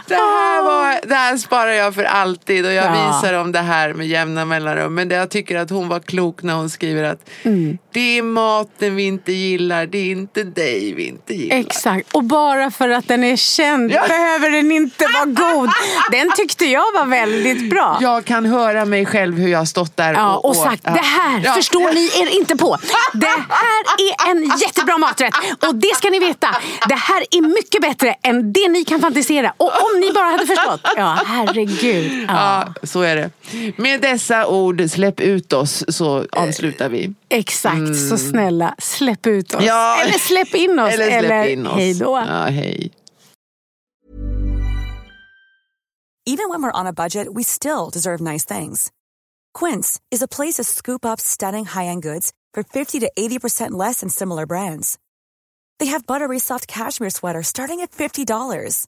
[0.07, 2.91] Det här, var, det här sparar jag för alltid och jag Ja.
[3.21, 4.95] visar om det här med jämna mellanrum.
[4.95, 7.77] Men det, jag tycker att hon var klok när hon skriver att Mm.
[7.93, 11.55] det är maten vi inte gillar, det är inte dig vi inte gillar.
[11.55, 14.05] Exakt, och bara för att den är känd Ja.
[14.07, 15.69] behöver den inte vara god.
[16.11, 17.97] Den tyckte jag var väldigt bra.
[18.01, 20.91] Jag kan höra mig själv hur jag stått där Ja, och sagt ja.
[20.91, 22.77] det här förstår ni er inte på.
[23.13, 23.83] Det här
[24.27, 25.33] är en jättebra maträtt
[25.67, 26.47] och det ska ni veta.
[26.89, 29.24] Det här är mycket bättre än det ni kan fantisera.
[29.57, 30.81] Och om ni bara hade förstått.
[30.97, 32.25] Ja, herregud.
[32.27, 32.73] Ja.
[32.81, 33.31] Ja, så är det.
[33.77, 37.13] Med dessa ord, släpp ut oss, så avslutar vi.
[37.29, 39.63] Exakt, så snälla släpp ut oss.
[39.63, 40.01] Ja.
[40.01, 40.93] Eller släpp in oss.
[40.93, 41.75] Eller släpp in oss.
[41.75, 42.23] hej då.
[42.27, 42.91] Ja, hej.
[46.27, 48.91] Even when we're on a budget, we still deserve nice things.
[49.53, 53.99] Quince is a place to scoop up stunning high-end goods for 50 to 80% less
[53.99, 54.97] than similar brands.
[55.79, 58.87] They have buttery soft cashmere sweaters starting at $50,